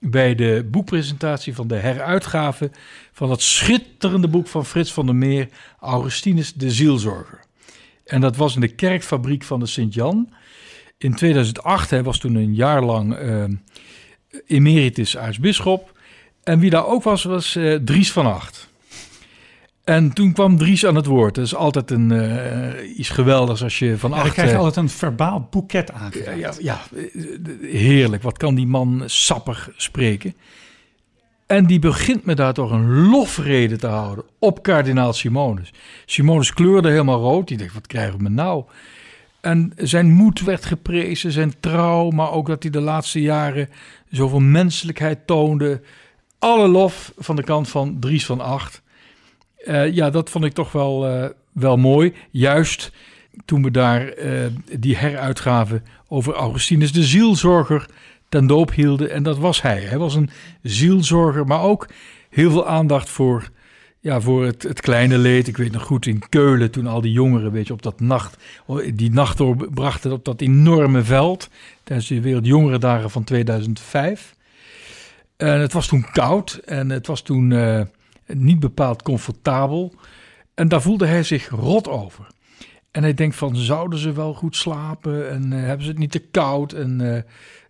bij 0.06 0.36
de 0.36 0.68
boekpresentatie 0.72 1.56
van 1.56 1.68
de 1.68 1.76
heruitgave 1.76 2.72
van 3.12 3.28
dat 3.28 3.42
schitterende 3.42 4.28
boek 4.28 4.48
van 4.48 4.66
Frits 4.66 4.94
van 4.94 5.06
der 5.06 5.16
Meer, 5.16 5.48
Augustinus 5.80 6.54
de 6.54 6.72
Zielzorger. 6.72 7.40
En 8.06 8.22
dat 8.22 8.36
was 8.36 8.56
in 8.56 8.62
de 8.62 8.76
kerkfabriek 8.76 9.44
van 9.44 9.60
de 9.60 9.66
Sint-Jan. 9.66 10.34
In 10.98 11.16
2008, 11.16 11.90
hij 11.90 12.04
was 12.04 12.20
toen 12.20 12.36
een 12.36 12.56
jaar 12.56 12.84
lang 12.84 13.16
eh, 13.16 13.44
emeritus 14.46 15.18
aartsbisschop. 15.18 15.98
En 16.44 16.60
wie 16.60 16.70
daar 16.70 16.86
ook 16.86 17.04
was, 17.04 17.24
was 17.24 17.56
eh, 17.56 17.76
Dries 17.76 18.12
van 18.12 18.26
Acht. 18.26 18.73
En 19.84 20.14
toen 20.14 20.34
kwam 20.34 20.58
Dries 20.58 20.86
aan 20.86 20.96
het 20.96 21.06
woord. 21.06 21.36
Dat 21.36 21.46
is 21.46 21.56
altijd 21.56 21.92
een, 21.92 22.12
eh, 22.12 22.98
iets 22.98 23.10
geweldigs 23.10 23.64
als 23.64 23.80
je 23.80 23.98
van 23.98 24.10
Ja, 24.10 24.16
dan 24.16 24.26
Acht... 24.26 24.34
krijg 24.34 24.50
je 24.50 24.56
eh, 24.56 24.62
altijd 24.62 24.86
een 24.86 24.92
verbaal 24.92 25.48
boeket 25.52 25.92
aangereikt. 25.92 26.40
ja, 26.40 26.54
ja, 26.60 26.82
ja, 26.94 27.02
heerlijk. 27.68 28.24
Wat 28.24 28.38
kan 28.38 28.56
die 28.56 28.68
man 28.68 29.04
sappig 29.06 29.70
spreken. 29.76 30.36
En 31.46 31.66
die 31.66 31.80
begint 31.80 32.26
me 32.26 32.36
daar 32.36 32.54
toch 32.54 32.72
een 32.72 33.10
lofrede 33.10 33.76
te 33.76 33.88
houden 33.88 34.26
op 34.40 34.64
kardinaal 34.64 35.14
Simonus. 35.14 35.74
Simonus 36.06 36.54
kleurde 36.54 36.90
helemaal 36.90 37.20
rood. 37.20 37.48
Die 37.48 37.58
dacht, 37.58 37.74
wat 37.74 37.88
krijgen 37.88 38.24
we 38.24 38.30
nou? 38.30 38.64
En 39.42 39.74
zijn 39.76 40.12
moed 40.12 40.42
werd 40.42 40.66
geprezen, 40.66 41.32
zijn 41.32 41.54
trouw, 41.60 42.10
maar 42.10 42.32
ook 42.32 42.48
dat 42.48 42.64
hij 42.64 42.72
de 42.72 42.82
laatste 42.82 43.22
jaren 43.22 43.70
zoveel 44.10 44.40
menselijkheid 44.40 45.28
toonde. 45.28 45.82
Alle 46.40 46.68
lof 46.68 47.14
van 47.18 47.36
de 47.36 47.44
kant 47.44 47.70
van 47.70 48.00
Dries 48.00 48.26
van 48.26 48.42
Acht. 48.42 48.83
Eh, 49.64 49.94
ja, 49.94 50.10
dat 50.10 50.30
vond 50.30 50.46
ik 50.46 50.54
toch 50.54 50.72
wel, 50.72 51.08
eh, 51.08 51.30
wel 51.52 51.78
mooi. 51.78 52.14
Juist 52.32 52.92
toen 53.46 53.64
we 53.64 53.72
daar 53.72 54.08
eh, 54.08 54.46
die 54.80 54.98
heruitgave 54.98 55.82
over 56.08 56.34
Augustinus 56.34 56.92
de 56.92 57.04
zielzorger 57.04 57.86
ten 58.30 58.48
doop 58.48 58.74
hielden. 58.74 59.12
En 59.12 59.24
dat 59.24 59.38
was 59.38 59.62
hij. 59.62 59.80
Hij 59.82 59.98
was 59.98 60.16
een 60.16 60.30
zielzorger, 60.62 61.48
maar 61.48 61.62
ook 61.62 61.88
heel 62.30 62.52
veel 62.52 62.68
aandacht 62.68 63.10
voor, 63.10 63.50
ja, 64.00 64.22
voor 64.22 64.46
het, 64.46 64.64
het 64.64 64.82
kleine 64.82 65.18
leed. 65.18 65.48
Ik 65.48 65.58
weet 65.58 65.72
nog 65.72 65.84
goed 65.84 66.06
in 66.06 66.30
Keulen 66.30 66.72
toen 66.72 66.88
al 66.88 67.02
die 67.02 67.12
jongeren 67.12 67.52
weet 67.52 67.68
je, 67.68 67.74
op 67.74 67.82
dat 67.82 68.00
nacht, 68.00 68.38
die 68.94 69.12
nacht 69.12 69.38
doorbrachten 69.38 70.12
op 70.12 70.26
dat 70.26 70.42
enorme 70.42 71.04
veld 71.04 71.50
tijdens 71.84 72.08
de 72.08 72.22
Wereldjongerendagen 72.22 73.10
van 73.10 73.24
2005. 73.24 74.36
En 75.38 75.60
het 75.60 75.74
was 75.74 75.88
toen 75.88 76.06
koud 76.12 76.54
en 76.66 76.90
het 76.90 77.08
was 77.08 77.22
toen 77.22 77.54
niet 78.36 78.60
bepaald 78.60 79.02
comfortabel. 79.02 79.94
En 80.54 80.68
daar 80.68 80.82
voelde 80.82 81.06
hij 81.06 81.24
zich 81.24 81.50
rot 81.50 81.88
over. 81.88 82.28
En 82.94 83.04
hij 83.04 83.14
denkt 83.14 83.36
van, 83.36 83.56
zouden 83.56 84.00
ze 84.00 84.12
wel 84.12 84.34
goed 84.34 84.56
slapen? 84.56 85.30
En 85.30 85.54
eh, 85.54 85.60
hebben 85.60 85.84
ze 85.84 85.90
het 85.90 86.00
niet 86.00 86.12
te 86.12 86.20
koud? 86.20 86.74
En, 86.74 87.02
eh, 87.02 87.22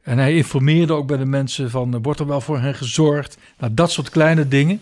en 0.02 0.18
hij 0.18 0.36
informeerde 0.36 0.94
ook 0.94 1.08
bij 1.08 1.18
de 1.18 1.26
mensen 1.26 1.70
van, 1.70 1.94
eh, 1.94 2.00
wordt 2.02 2.20
er 2.20 2.28
wel 2.28 2.42
voor 2.42 2.60
hen 2.60 2.76
gezorgd? 2.76 3.38
Nou, 3.58 3.74
dat 3.74 3.92
soort 3.92 4.10
kleine 4.10 4.48
dingen. 4.48 4.82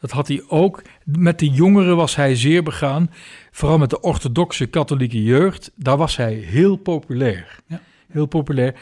Dat 0.00 0.10
had 0.10 0.28
hij 0.28 0.42
ook. 0.48 0.82
Met 1.04 1.38
de 1.38 1.48
jongeren 1.48 1.96
was 1.96 2.16
hij 2.16 2.36
zeer 2.36 2.62
begaan. 2.62 3.10
Vooral 3.50 3.78
met 3.78 3.90
de 3.90 4.00
orthodoxe 4.00 4.66
katholieke 4.66 5.22
jeugd. 5.22 5.70
Daar 5.74 5.96
was 5.96 6.16
hij 6.16 6.34
heel 6.34 6.76
populair. 6.76 7.58
Ja. 7.66 7.80
Heel 8.08 8.26
populair. 8.26 8.74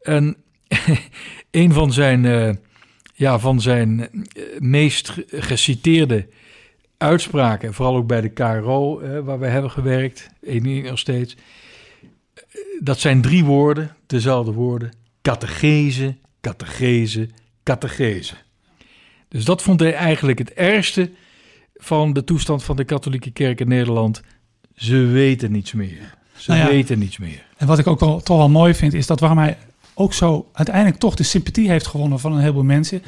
En 0.00 0.36
een 1.50 1.72
van 1.72 1.92
zijn, 1.92 2.24
ja, 3.16 3.38
van 3.38 3.60
zijn 3.60 4.00
eh, 4.00 4.42
meest 4.58 5.08
ge- 5.08 5.26
geciteerde 5.30 6.28
uitspraken, 6.98 7.74
vooral 7.74 7.96
ook 7.96 8.06
bij 8.06 8.20
de 8.20 8.28
KRO, 8.28 9.00
eh, 9.00 9.20
waar 9.20 9.38
we 9.38 9.46
hebben 9.46 9.70
gewerkt, 9.70 10.30
één 10.42 10.82
nog 10.82 10.98
steeds. 10.98 11.36
Eh, 12.34 12.42
Dat 12.80 12.98
zijn 12.98 13.22
drie 13.22 13.44
woorden, 13.44 13.96
dezelfde 14.06 14.52
woorden. 14.52 14.90
Catechese, 15.22 16.16
catechese, 16.40 17.28
catechese. 17.62 18.34
Dus 19.28 19.44
dat 19.44 19.62
vond 19.62 19.80
hij 19.80 19.94
eigenlijk 19.94 20.38
het 20.38 20.52
ergste 20.52 21.10
van 21.74 22.12
de 22.12 22.24
toestand 22.24 22.64
van 22.64 22.76
de 22.76 22.84
katholieke 22.84 23.30
kerk 23.30 23.60
in 23.60 23.68
Nederland. 23.68 24.22
Ze 24.74 24.96
weten 25.06 25.52
niets 25.52 25.72
meer. 25.72 26.14
Ze 26.36 26.50
Nou 26.50 26.62
ja. 26.62 26.68
weten 26.70 26.98
niets 26.98 27.18
meer. 27.18 27.44
En 27.56 27.66
wat 27.66 27.78
ik 27.78 27.86
ook 27.86 28.00
wel, 28.00 28.20
toch 28.20 28.36
wel 28.36 28.48
mooi 28.48 28.74
vind, 28.74 28.94
is 28.94 29.06
dat 29.06 29.20
waarom 29.20 29.38
hij 29.38 29.56
ook 29.94 30.12
zo 30.12 30.48
uiteindelijk 30.52 30.98
toch 30.98 31.14
de 31.14 31.22
sympathie 31.22 31.68
heeft 31.68 31.86
gewonnen 31.86 32.20
van 32.20 32.32
een 32.32 32.40
heleboel 32.40 32.62
mensen, 32.62 33.02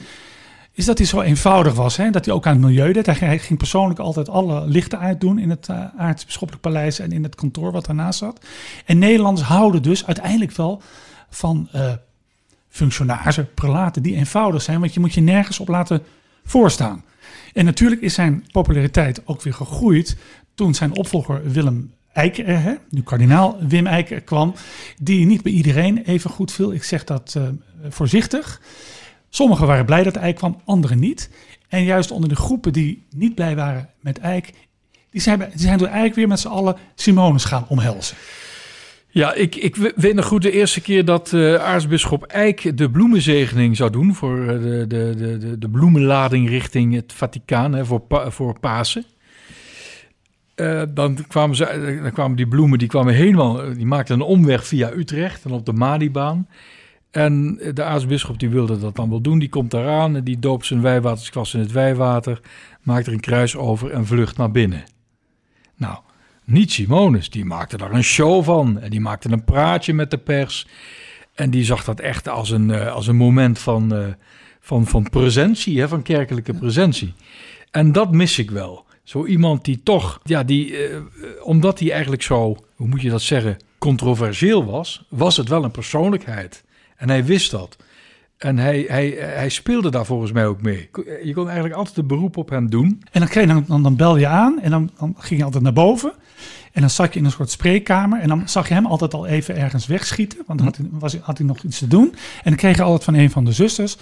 is 0.73 0.85
dat 0.85 0.99
hij 0.99 1.07
zo 1.07 1.21
eenvoudig 1.21 1.75
was. 1.75 1.97
Hè? 1.97 2.11
Dat 2.11 2.25
hij 2.25 2.35
ook 2.35 2.47
aan 2.47 2.53
het 2.53 2.63
milieu 2.63 2.93
deed. 2.93 3.07
Hij, 3.07 3.39
ging 3.39 3.59
persoonlijk 3.59 3.99
altijd 3.99 4.29
alle 4.29 4.67
lichten 4.67 4.99
uitdoen 4.99 5.39
in 5.39 5.51
het 5.51 5.69
uh, 5.71 5.85
aartsbisschoppelijk 5.97 6.65
paleis 6.65 6.99
en 6.99 7.13
in 7.13 7.23
het 7.23 7.35
kantoor 7.35 7.73
wat 7.73 7.87
daarnaast 7.87 8.19
zat. 8.19 8.45
En 8.85 8.99
Nederlanders 8.99 9.47
houden 9.47 9.83
dus 9.83 10.07
uiteindelijk 10.07 10.53
wel 10.53 10.83
van 11.31 11.69
eh, 11.73 11.93
functionarissen, 12.69 13.55
prelaten 13.55 14.03
die 14.03 14.17
eenvoudig 14.17 14.63
zijn, 14.63 14.81
want 14.81 14.95
je 14.95 15.01
moet 15.01 15.15
je 15.15 15.21
nergens 15.21 15.61
op 15.61 15.69
laten 15.69 16.03
voorstaan. 16.45 17.05
En 17.53 17.65
natuurlijk 17.65 18.01
is 18.01 18.15
zijn 18.15 18.45
populariteit 18.53 19.23
ook 19.25 19.43
weer 19.43 19.55
gegroeid 19.55 20.17
toen 20.55 20.75
zijn 20.75 20.97
opvolger 20.97 21.51
Willem 21.51 21.93
Eiker, 22.17 22.63
hè, 22.63 22.75
nu 22.91 23.03
kardinaal 23.03 23.57
Wim 23.69 23.87
Eiker 23.87 24.21
kwam, 24.21 24.55
die 25.03 25.27
niet 25.27 25.43
bij 25.43 25.53
iedereen 25.53 26.03
even 26.05 26.31
goed 26.31 26.53
viel. 26.53 26.73
Ik 26.73 26.85
zeg 26.85 27.05
dat 27.05 27.35
uh, 27.37 27.43
voorzichtig. 27.89 28.61
Sommigen 29.29 29.67
waren 29.67 29.85
blij 29.85 30.03
dat 30.03 30.17
Eik 30.17 30.37
kwam, 30.37 30.61
anderen 30.65 30.99
niet. 30.99 31.31
En 31.69 31.85
juist 31.85 32.11
onder 32.11 32.29
de 32.29 32.37
groepen 32.37 32.73
die 32.73 33.07
niet 33.17 33.35
blij 33.35 33.57
waren 33.57 33.89
met 34.01 34.19
Eik, 34.19 34.53
die 35.11 35.21
zijn, 35.21 35.51
zijn 35.55 35.79
door 35.79 35.89
Eik 35.89 36.15
weer 36.15 36.29
met 36.29 36.41
z'n 36.41 36.49
allen 36.49 36.77
Simonus 36.95 37.45
gaan 37.45 37.67
omhelzen. 37.69 38.17
Ja, 39.09 39.35
ik, 39.35 39.55
ik 39.55 39.77
weet 39.97 40.15
nog 40.15 40.25
goed 40.25 40.43
de 40.43 40.51
eerste 40.51 40.81
keer 40.81 41.05
dat 41.05 41.33
uh, 41.33 41.55
aartsbisschop 41.55 42.23
Eijk 42.23 42.79
de 42.79 42.91
bloemenzegening 42.91 43.77
zou 43.77 43.91
doen 43.91 44.15
voor 44.15 44.47
de, 44.47 44.85
de, 44.89 45.15
de, 45.39 45.59
de 45.59 45.69
bloemenlading 45.69 46.49
richting 46.49 46.95
het 46.95 47.13
Vaticaan 47.13 47.73
hè, 47.73 47.85
voor, 47.85 48.03
voor 48.29 48.61
Pasen. 48.61 49.05
Uh, 50.57 50.83
dan, 50.91 51.27
kwamen 51.29 51.57
ze, 51.57 51.99
dan 52.03 52.13
kwamen 52.13 52.37
die 52.37 52.49
bloemen, 52.49 52.79
die 52.79 52.89
kwamen 52.89 53.15
helemaal, 53.15 53.75
die 53.75 53.87
maakten 53.87 54.15
een 54.15 54.27
omweg 54.27 54.67
via 54.67 54.93
Utrecht 54.93 55.45
en 55.45 55.51
op 55.51 55.67
de 55.67 55.73
Malibaan. 55.73 56.49
En 57.11 57.59
de 57.75 57.83
aartsbisschop 57.83 58.39
die 58.39 58.49
wilde 58.49 58.79
dat 58.79 58.97
dan 58.97 59.11
wel 59.11 59.21
doen. 59.21 59.39
Die 59.39 59.49
komt 59.49 59.71
daaraan 59.71 60.17
en 60.17 60.25
die 60.25 60.39
doopt 60.39 60.67
zijn 60.67 60.81
wijwatersklas 60.81 61.55
in 61.55 61.61
het 61.61 61.73
wijwater, 61.73 62.41
maakt 62.83 63.07
er 63.07 63.13
een 63.13 63.21
kruis 63.21 63.57
over 63.57 63.91
en 63.91 64.07
vlucht 64.07 64.37
naar 64.37 64.51
binnen. 64.51 64.85
Nou, 65.77 65.99
niet 66.45 66.73
Simonus, 66.73 67.31
die 67.31 67.45
maakte 67.45 67.77
daar 67.77 67.93
een 67.93 68.05
show 68.05 68.45
van. 68.45 68.81
En 68.81 68.91
die 68.91 69.01
maakte 69.01 69.31
een 69.31 69.45
praatje 69.45 69.93
met 69.93 70.11
de 70.11 70.19
pers. 70.19 70.67
En 71.35 71.51
die 71.51 71.65
zag 71.65 71.85
dat 71.85 72.01
echt 72.01 72.29
als 72.29 72.51
een, 72.51 72.71
als 72.71 73.07
een 73.07 73.17
moment 73.17 73.59
van, 73.59 74.15
van, 74.61 74.87
van 74.87 75.11
presentie, 75.11 75.81
hè, 75.81 75.89
van 75.89 76.03
kerkelijke 76.03 76.55
presentie. 76.55 77.15
En 77.71 77.93
dat 77.93 78.13
mis 78.13 78.39
ik 78.39 78.51
wel. 78.51 78.86
Zo 79.07 79.27
iemand 79.27 79.65
die 79.65 79.83
toch, 79.83 80.21
ja, 80.23 80.43
die, 80.43 80.91
uh, 80.91 80.97
omdat 81.43 81.79
hij 81.79 81.91
eigenlijk 81.91 82.23
zo, 82.23 82.57
hoe 82.75 82.89
moet 82.89 83.03
je 83.03 83.11
dat 83.11 83.23
zeggen, 83.23 83.57
controversieel 83.79 84.65
was, 84.65 85.07
was 85.09 85.37
het 85.37 85.49
wel 85.49 85.65
een 85.65 85.71
persoonlijkheid. 85.71 86.65
En 86.97 87.09
hij 87.09 87.25
wist 87.25 87.51
dat. 87.51 87.77
En 88.37 88.59
hij, 88.59 88.85
hij, 88.89 89.09
hij 89.19 89.49
speelde 89.49 89.91
daar 89.91 90.05
volgens 90.07 90.33
mij 90.33 90.47
ook 90.47 90.63
mee. 90.63 90.91
Je 91.23 91.33
kon 91.35 91.45
eigenlijk 91.45 91.75
altijd 91.75 91.97
een 91.97 92.07
beroep 92.07 92.37
op 92.37 92.49
hem 92.49 92.71
doen. 92.71 93.03
En 93.11 93.21
dan, 93.21 93.29
kreeg, 93.29 93.47
dan, 93.47 93.65
dan, 93.67 93.83
dan 93.83 93.97
belde 93.97 94.21
je 94.21 94.27
aan 94.27 94.61
en 94.61 94.71
dan, 94.71 94.91
dan 94.99 95.15
ging 95.19 95.39
je 95.39 95.45
altijd 95.45 95.63
naar 95.63 95.73
boven. 95.73 96.13
En 96.73 96.81
dan 96.81 96.91
zat 96.91 97.13
je 97.13 97.19
in 97.19 97.25
een 97.25 97.31
soort 97.31 97.51
spreekkamer. 97.51 98.21
En 98.21 98.29
dan 98.29 98.49
zag 98.49 98.69
je 98.69 98.75
hem 98.75 98.87
altijd 98.87 99.15
al 99.15 99.27
even 99.27 99.57
ergens 99.57 99.87
wegschieten. 99.87 100.43
Want 100.47 100.59
dan 100.59 100.69
had 100.69 100.77
hij, 100.77 100.87
was, 100.91 101.17
had 101.17 101.39
hij 101.39 101.47
nog 101.47 101.63
iets 101.63 101.79
te 101.79 101.87
doen. 101.87 102.11
En 102.13 102.51
dan 102.51 102.57
kreeg 102.57 102.77
je 102.77 102.83
altijd 102.83 103.05
van 103.05 103.15
een 103.15 103.31
van 103.31 103.45
de 103.45 103.53
zusters 103.53 103.97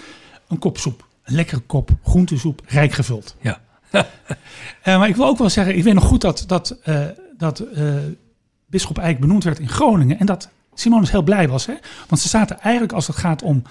een 0.48 0.58
kop 0.58 0.78
soep. 0.78 1.06
Een 1.24 1.34
lekkere 1.34 1.60
kop 1.60 1.90
groentesoep, 2.02 2.62
rijk 2.66 2.92
gevuld. 2.92 3.36
Ja. 3.40 3.60
Uh, 3.94 4.04
maar 4.98 5.08
ik 5.08 5.16
wil 5.16 5.26
ook 5.26 5.38
wel 5.38 5.50
zeggen, 5.50 5.76
ik 5.76 5.84
weet 5.84 5.94
nog 5.94 6.04
goed 6.04 6.20
dat, 6.20 6.44
dat, 6.46 6.76
uh, 6.84 7.06
dat 7.38 7.62
uh, 7.74 7.94
bisschop 8.66 8.98
Eijk 8.98 9.20
benoemd 9.20 9.44
werd 9.44 9.58
in 9.58 9.68
Groningen. 9.68 10.18
En 10.18 10.26
dat 10.26 10.48
Simonus 10.74 11.10
heel 11.10 11.22
blij 11.22 11.48
was. 11.48 11.66
Hè? 11.66 11.74
Want 12.08 12.20
ze 12.20 12.28
zaten 12.28 12.60
eigenlijk 12.60 12.92
als 12.92 13.06
het 13.06 13.16
gaat 13.16 13.42
om 13.42 13.62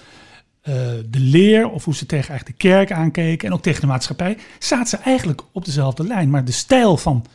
de 1.09 1.19
leer 1.19 1.69
of 1.69 1.85
hoe 1.85 1.95
ze 1.95 2.05
tegen 2.05 2.29
eigenlijk 2.29 2.59
de 2.59 2.67
kerk 2.67 2.91
aankeken 2.91 3.47
en 3.47 3.53
ook 3.53 3.61
tegen 3.61 3.81
de 3.81 3.87
maatschappij, 3.87 4.37
zaten 4.59 4.87
ze 4.87 4.97
eigenlijk 4.97 5.41
op 5.51 5.65
dezelfde 5.65 6.03
lijn. 6.03 6.29
Maar 6.29 6.45
de 6.45 6.51
stijl 6.51 6.97
van 6.97 7.25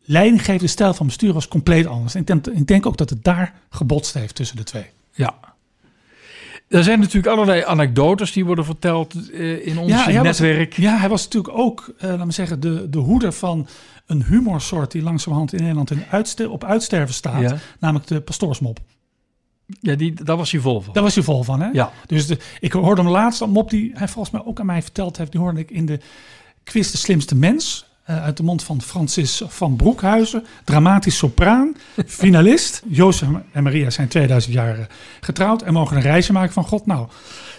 leidinggeven, 0.00 0.60
de 0.60 0.66
stijl 0.66 0.94
van 0.94 1.06
bestuur 1.06 1.32
was 1.32 1.48
compleet 1.48 1.86
anders. 1.86 2.14
En 2.14 2.20
ik 2.20 2.26
denk, 2.26 2.46
ik 2.46 2.66
denk 2.66 2.86
ook 2.86 2.96
dat 2.96 3.10
het 3.10 3.24
daar 3.24 3.54
gebotst 3.70 4.14
heeft 4.14 4.34
tussen 4.34 4.56
de 4.56 4.64
twee. 4.64 4.86
Ja. 5.12 5.34
Er 6.70 6.84
zijn 6.84 7.00
natuurlijk 7.00 7.34
allerlei 7.34 7.62
anekdotes 7.64 8.32
die 8.32 8.44
worden 8.44 8.64
verteld 8.64 9.14
uh, 9.14 9.66
in 9.66 9.78
ons 9.78 9.90
ja, 9.90 10.22
netwerk. 10.22 10.74
Was, 10.76 10.84
ja, 10.84 10.98
hij 10.98 11.08
was 11.08 11.24
natuurlijk 11.24 11.58
ook, 11.58 11.92
uh, 11.96 12.02
laten 12.02 12.26
we 12.26 12.32
zeggen, 12.32 12.60
de, 12.60 12.90
de 12.90 12.98
hoeder 12.98 13.32
van 13.32 13.66
een 14.06 14.24
humorsoort 14.24 14.90
die 14.90 15.02
langzamerhand 15.02 15.52
in 15.52 15.60
Nederland 15.60 15.90
in 15.90 16.04
uitster 16.10 16.50
op 16.50 16.64
uitsterven 16.64 17.14
staat, 17.14 17.40
ja. 17.40 17.56
namelijk 17.78 18.06
de 18.06 18.20
pastoorsmop. 18.20 18.78
Ja, 19.66 19.94
die, 19.94 20.24
daar 20.24 20.36
was 20.36 20.50
hij 20.50 20.60
vol 20.60 20.80
van. 20.80 20.92
Daar 20.92 21.02
was 21.02 21.14
hij 21.14 21.24
vol 21.24 21.42
van, 21.42 21.60
hè? 21.60 21.68
Ja. 21.72 21.92
Dus 22.06 22.26
de, 22.26 22.38
ik 22.60 22.72
hoorde 22.72 23.02
hem 23.02 23.10
laatst, 23.10 23.40
een 23.40 23.50
mop 23.50 23.70
die 23.70 23.90
hij 23.94 24.08
volgens 24.08 24.34
mij 24.34 24.44
ook 24.44 24.60
aan 24.60 24.66
mij 24.66 24.82
verteld 24.82 25.16
heeft, 25.16 25.32
die 25.32 25.40
hoorde 25.40 25.60
ik 25.60 25.70
in 25.70 25.86
de 25.86 26.00
quiz 26.64 26.90
De 26.90 26.96
Slimste 26.96 27.34
Mens. 27.34 27.89
Uh, 28.10 28.22
uit 28.22 28.36
de 28.36 28.42
mond 28.42 28.64
van 28.64 28.82
Francis 28.82 29.42
van 29.46 29.76
Broekhuizen, 29.76 30.44
dramatisch 30.64 31.16
sopraan, 31.16 31.76
finalist. 32.06 32.82
Jozef 32.88 33.28
en 33.52 33.62
Maria 33.62 33.90
zijn 33.90 34.08
2000 34.08 34.54
jaar 34.54 34.86
getrouwd 35.20 35.62
en 35.62 35.72
mogen 35.72 35.96
een 35.96 36.02
reisje 36.02 36.32
maken 36.32 36.52
van 36.52 36.64
God. 36.64 36.86
Nou, 36.86 37.08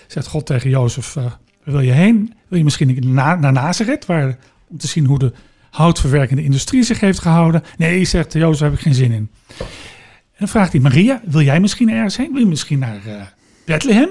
zegt 0.07 0.27
God 0.27 0.45
tegen 0.45 0.69
Jozef, 0.69 1.15
uh, 1.15 1.25
wil 1.63 1.79
je 1.79 1.91
heen? 1.91 2.33
Wil 2.47 2.57
je 2.57 2.63
misschien 2.63 3.13
na, 3.13 3.35
naar 3.35 3.51
Nazareth, 3.51 4.05
waar, 4.05 4.37
om 4.67 4.77
te 4.77 4.87
zien 4.87 5.05
hoe 5.05 5.19
de 5.19 5.33
houtverwerkende 5.69 6.43
industrie 6.43 6.83
zich 6.83 6.99
heeft 6.99 7.19
gehouden? 7.19 7.63
Nee, 7.77 8.05
zegt 8.05 8.33
Jozef, 8.33 8.69
heb 8.69 8.73
ik 8.73 8.83
geen 8.83 8.95
zin 8.95 9.11
in. 9.11 9.29
En 9.57 10.37
dan 10.37 10.47
vraagt 10.47 10.71
hij, 10.71 10.81
Maria, 10.81 11.21
wil 11.25 11.41
jij 11.41 11.59
misschien 11.59 11.89
ergens 11.89 12.17
heen? 12.17 12.31
Wil 12.31 12.41
je 12.41 12.47
misschien 12.47 12.79
naar 12.79 13.01
uh, 13.07 13.21
Bethlehem? 13.65 14.09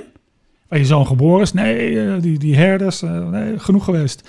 Waar 0.69 0.79
je 0.79 0.85
zoon 0.85 1.07
geboren 1.07 1.43
is? 1.43 1.53
Nee, 1.53 2.21
die, 2.21 2.39
die 2.39 2.57
herders, 2.57 3.01
nee, 3.01 3.59
genoeg 3.59 3.85
geweest. 3.85 4.29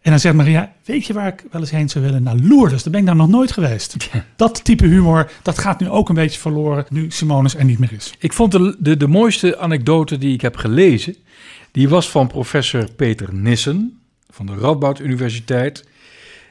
En 0.00 0.10
dan 0.10 0.20
zegt 0.20 0.34
Maria, 0.34 0.72
weet 0.84 1.06
je 1.06 1.12
waar 1.12 1.26
ik 1.26 1.44
wel 1.50 1.60
eens 1.60 1.70
heen 1.70 1.88
zou 1.88 2.04
willen? 2.04 2.22
Naar 2.22 2.36
Lourdes, 2.36 2.82
daar 2.82 2.92
ben 2.92 3.00
ik 3.00 3.06
daar 3.06 3.16
nog 3.16 3.28
nooit 3.28 3.52
geweest. 3.52 4.08
Ja. 4.12 4.24
Dat 4.36 4.64
type 4.64 4.86
humor, 4.86 5.30
dat 5.42 5.58
gaat 5.58 5.80
nu 5.80 5.88
ook 5.88 6.08
een 6.08 6.14
beetje 6.14 6.40
verloren, 6.40 6.86
nu 6.88 7.10
Simonus 7.10 7.54
er 7.54 7.64
niet 7.64 7.78
meer 7.78 7.92
is. 7.92 8.14
Ik 8.18 8.32
vond 8.32 8.52
de, 8.52 8.76
de, 8.78 8.96
de 8.96 9.06
mooiste 9.06 9.58
anekdote 9.58 10.18
die 10.18 10.32
ik 10.32 10.40
heb 10.40 10.56
gelezen, 10.56 11.16
die 11.70 11.88
was 11.88 12.10
van 12.10 12.26
professor 12.26 12.90
Peter 12.92 13.34
Nissen 13.34 14.00
van 14.30 14.46
de 14.46 14.54
Radboud 14.54 15.00
Universiteit. 15.00 15.86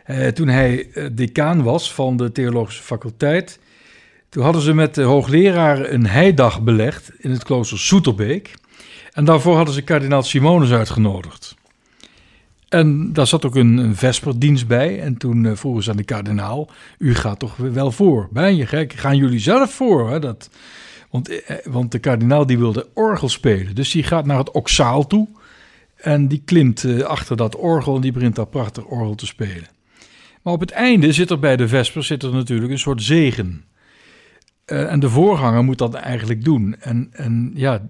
Uh, 0.08 0.28
toen 0.28 0.48
hij 0.48 0.88
decaan 1.12 1.64
was 1.64 1.94
van 1.94 2.18
de 2.18 2.32
theologische 2.32 2.84
faculteit... 2.84 3.60
Toen 4.30 4.44
hadden 4.44 4.62
ze 4.62 4.74
met 4.74 4.96
de 4.96 5.02
hoogleraar 5.02 5.90
een 5.90 6.08
heidag 6.08 6.62
belegd 6.62 7.12
in 7.18 7.32
het 7.32 7.44
klooster 7.44 7.80
Soeterbeek. 7.80 8.54
En 9.14 9.26
daarvoor 9.26 9.56
hadden 9.56 9.74
ze 9.74 9.82
kardinaal 9.82 10.24
Simonus 10.24 10.72
uitgenodigd. 10.72 11.56
En 12.70 13.14
daar 13.14 13.28
zat 13.28 13.46
ook 13.46 13.56
een, 13.56 13.96
vesperdienst 13.96 14.68
bij. 14.68 15.02
En 15.02 15.18
toen 15.18 15.44
uh, 15.44 15.52
vroegen 15.56 15.84
ze 15.84 15.90
aan 15.90 15.98
de 15.98 16.04
kardinaal, 16.04 16.70
u 16.98 17.16
gaat 17.16 17.40
toch 17.40 17.56
wel 17.56 17.92
voor? 17.92 18.28
Ben 18.32 18.56
je 18.56 18.66
gek? 18.66 18.94
Gaan 18.94 19.18
jullie 19.18 19.40
zelf 19.40 19.74
voor? 19.74 20.10
Hè? 20.10 20.20
Dat, 20.20 20.50
want, 21.10 21.44
eh, 21.44 21.56
want 21.66 21.92
de 21.92 22.00
kardinaal 22.00 22.46
die 22.46 22.58
wilde 22.58 22.88
orgel 22.94 23.30
spelen. 23.30 23.76
Dus 23.76 23.92
die 23.92 24.04
gaat 24.04 24.26
naar 24.26 24.38
het 24.38 24.52
oksaal 24.52 25.08
toe. 25.08 25.28
En 25.96 26.28
die 26.28 26.42
klimt 26.46 27.04
achter 27.04 27.38
dat 27.38 27.56
orgel 27.56 27.96
en 27.96 28.02
die 28.02 28.12
begint 28.12 28.36
daar 28.36 28.48
prachtig 28.48 28.86
orgel 28.86 29.16
te 29.16 29.26
spelen. 29.26 29.68
Maar 30.42 30.54
op 30.54 30.60
het 30.60 30.72
einde 30.72 31.12
zit 31.12 31.30
er 31.30 31.40
bij 31.40 31.58
de 31.58 31.68
vesper 31.68 32.04
zit 32.04 32.24
er 32.24 32.34
natuurlijk 32.34 32.72
een 32.72 32.80
soort 32.80 33.04
zegen. 33.04 33.64
Uh, 34.72 34.92
en 34.92 35.00
de 35.00 35.10
voorganger 35.10 35.64
moet 35.64 35.78
dat 35.78 35.94
eigenlijk 35.94 36.44
doen. 36.44 36.76
En, 36.80 37.10
en 37.12 37.52
ja, 37.56 37.82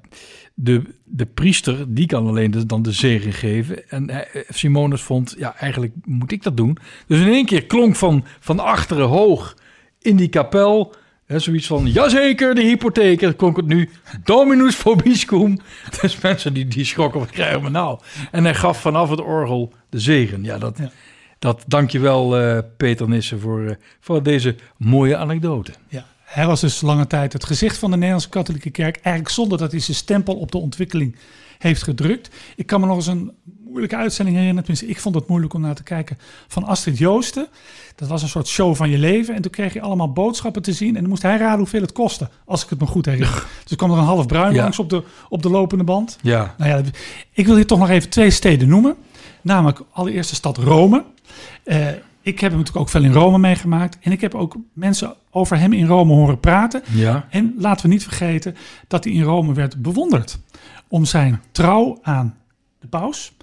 de, 0.54 0.82
de 1.04 1.26
priester, 1.26 1.94
die 1.94 2.06
kan 2.06 2.28
alleen 2.28 2.52
de, 2.52 2.66
dan 2.66 2.82
de 2.82 2.92
zegen 2.92 3.34
geven. 3.34 3.90
En 3.90 4.10
uh, 4.10 4.18
Simonus 4.50 5.02
vond, 5.02 5.36
ja, 5.38 5.56
eigenlijk 5.56 5.94
moet 6.06 6.32
ik 6.32 6.44
dat 6.44 6.58
doen. 6.58 6.78
Dus 7.08 7.20
in 7.20 7.28
één 7.28 7.46
keer 7.46 7.66
klonk 7.66 7.96
van, 7.96 8.26
van 8.40 8.60
achteren 8.60 9.08
hoog 9.08 9.58
in 10.02 10.16
die 10.16 10.30
kapel... 10.30 10.96
Hè, 11.26 11.40
zoiets 11.40 11.68
van, 11.68 11.92
jazeker, 11.92 12.56
de 12.56 12.62
hypotheek. 12.62 13.20
Dan 13.20 13.36
klonk 13.36 13.58
het 13.58 13.66
nu, 13.66 13.90
dominus 14.24 14.76
vobiscum. 14.76 15.58
Dus 16.02 16.22
mensen 16.22 16.54
die, 16.54 16.68
die 16.68 16.86
schrokken, 16.86 17.20
wat 17.20 17.30
krijgen 17.30 17.64
we 17.64 17.70
nou? 17.70 18.00
En 18.32 18.44
hij 18.44 18.56
gaf 18.56 18.82
vanaf 18.82 19.10
het 19.10 19.22
orgel 19.22 19.74
de 19.90 20.00
zegen. 20.00 20.44
Ja, 20.44 20.58
dat... 20.58 20.78
Ja. 20.78 20.92
Dat, 21.40 21.64
dankjewel 21.68 22.42
uh, 22.42 22.60
Peter 22.78 23.10
Nissen 23.10 23.40
voor, 23.40 23.62
uh, 23.62 23.72
voor 24.00 24.24
deze 24.24 24.56
mooie 24.78 25.18
anekdote. 25.18 25.72
Ja. 25.88 26.06
Hij 26.28 26.46
was 26.46 26.62
dus 26.62 26.82
lange 26.82 27.08
tijd 27.08 27.34
het 27.34 27.46
gezicht 27.46 27.78
van 27.78 27.90
de 27.90 27.96
Nederlandse 27.96 28.30
katholieke 28.30 28.70
kerk. 28.70 28.96
Eigenlijk 28.96 29.36
zonder 29.36 29.58
dat 29.58 29.72
hij 29.72 29.80
zijn 29.80 29.98
stempel 29.98 30.36
op 30.36 30.52
de 30.52 30.58
ontwikkeling 30.58 31.16
heeft 31.58 31.84
gedrukt. 31.84 32.30
Ik 32.56 32.66
kan 32.66 32.80
me 32.80 32.86
nog 32.86 32.96
eens 32.96 33.08
een 33.08 33.32
moeilijke 33.66 33.96
uitzending 33.96 34.38
herinneren. 34.38 34.66
Tenminste, 34.66 34.96
ik 34.96 35.02
vond 35.02 35.16
het 35.16 35.28
moeilijk 35.28 35.54
om 35.54 35.62
naar 35.62 35.76
te 35.76 35.84
kijken. 35.84 36.18
Van 36.48 36.64
Astrid 36.64 36.98
Joosten. 36.98 37.48
Dat 37.96 38.08
was 38.08 38.22
een 38.22 38.28
soort 38.30 38.48
show 38.48 38.76
van 38.76 38.90
je 38.90 38.98
leven. 38.98 39.36
En 39.36 39.42
toen 39.42 39.52
kreeg 39.52 39.74
je 39.74 39.82
allemaal 39.82 40.12
boodschappen 40.14 40.62
te 40.62 40.74
zien. 40.74 40.96
En 40.96 41.02
dan 41.02 41.10
moest 41.10 41.22
hij 41.22 41.38
raden 41.38 41.58
hoeveel 41.58 41.82
het 41.82 41.92
kostte. 41.92 42.30
Als 42.46 42.64
ik 42.64 42.70
het 42.70 42.80
me 42.80 42.86
goed 42.86 43.06
herinner. 43.06 43.46
dus 43.66 43.78
kwam 43.78 43.92
er 43.92 43.98
een 43.98 44.04
half 44.04 44.26
bruin 44.26 44.54
Ja. 44.54 44.62
langs 44.62 44.80
op 44.80 44.90
de, 44.90 45.04
op 45.30 45.42
de 45.44 45.50
lopende 45.50 45.84
band. 45.84 46.18
Ja. 46.22 46.56
Nou 46.58 46.72
ja, 46.72 46.82
ik 47.32 47.46
wil 47.46 47.56
hier 47.56 47.68
toch 47.68 47.80
nog 47.80 47.90
even 47.90 48.10
twee 48.10 48.30
steden 48.32 48.68
noemen. 48.68 48.96
Namelijk 49.42 49.80
allereerst 49.92 50.30
de 50.30 50.36
stad 50.36 50.58
Rome. 50.58 51.04
Eh, 51.64 51.88
ik 52.28 52.40
heb 52.40 52.50
hem 52.50 52.60
natuurlijk 52.60 52.86
ook 52.86 52.90
veel 52.90 53.04
in 53.04 53.12
Rome 53.12 53.38
meegemaakt. 53.38 53.98
En 54.02 54.12
ik 54.12 54.22
heb 54.22 54.36
ook 54.36 54.56
mensen 54.74 55.16
over 55.30 55.60
hem 55.60 55.74
in 55.74 55.86
Rome 55.86 56.14
horen 56.14 56.40
praten. 56.40 56.82
Ja. 56.94 57.28
En 57.30 57.54
laten 57.58 57.86
we 57.86 57.92
niet 57.92 58.04
vergeten 58.04 58.56
dat 58.88 59.04
hij 59.04 59.14
in 59.14 59.22
Rome 59.22 59.54
werd 59.54 59.82
bewonderd 59.82 60.40
om 60.88 61.06
zijn 61.06 61.42
trouw 61.52 62.00
aan 62.02 62.38
de 62.80 62.88
paus. 62.88 63.34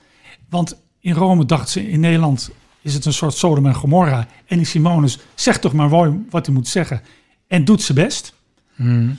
Want 0.49 0.83
in 1.01 1.13
Rome 1.13 1.45
dacht 1.45 1.69
ze, 1.69 1.89
in 1.89 2.01
Nederland 2.01 2.51
is 2.81 2.95
het 2.95 3.05
een 3.05 3.13
soort 3.13 3.35
Sodom 3.35 3.67
en 3.67 3.75
Gomorra. 3.75 4.27
En 4.47 4.57
die 4.57 4.67
Simonus 4.67 5.19
zegt 5.35 5.61
toch 5.61 5.73
maar 5.73 5.89
mooi 5.89 6.25
wat 6.31 6.47
hij 6.47 6.55
moet 6.55 6.69
zeggen 6.69 7.03
en 7.47 7.65
doet 7.65 7.83
zijn 7.83 7.99
best. 7.99 8.35
Hmm. 8.75 9.19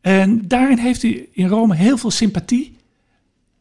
En 0.00 0.48
daarin 0.48 0.78
heeft 0.78 1.02
hij 1.02 1.28
in 1.32 1.48
Rome 1.48 1.74
heel 1.74 1.98
veel 1.98 2.10
sympathie 2.10 2.76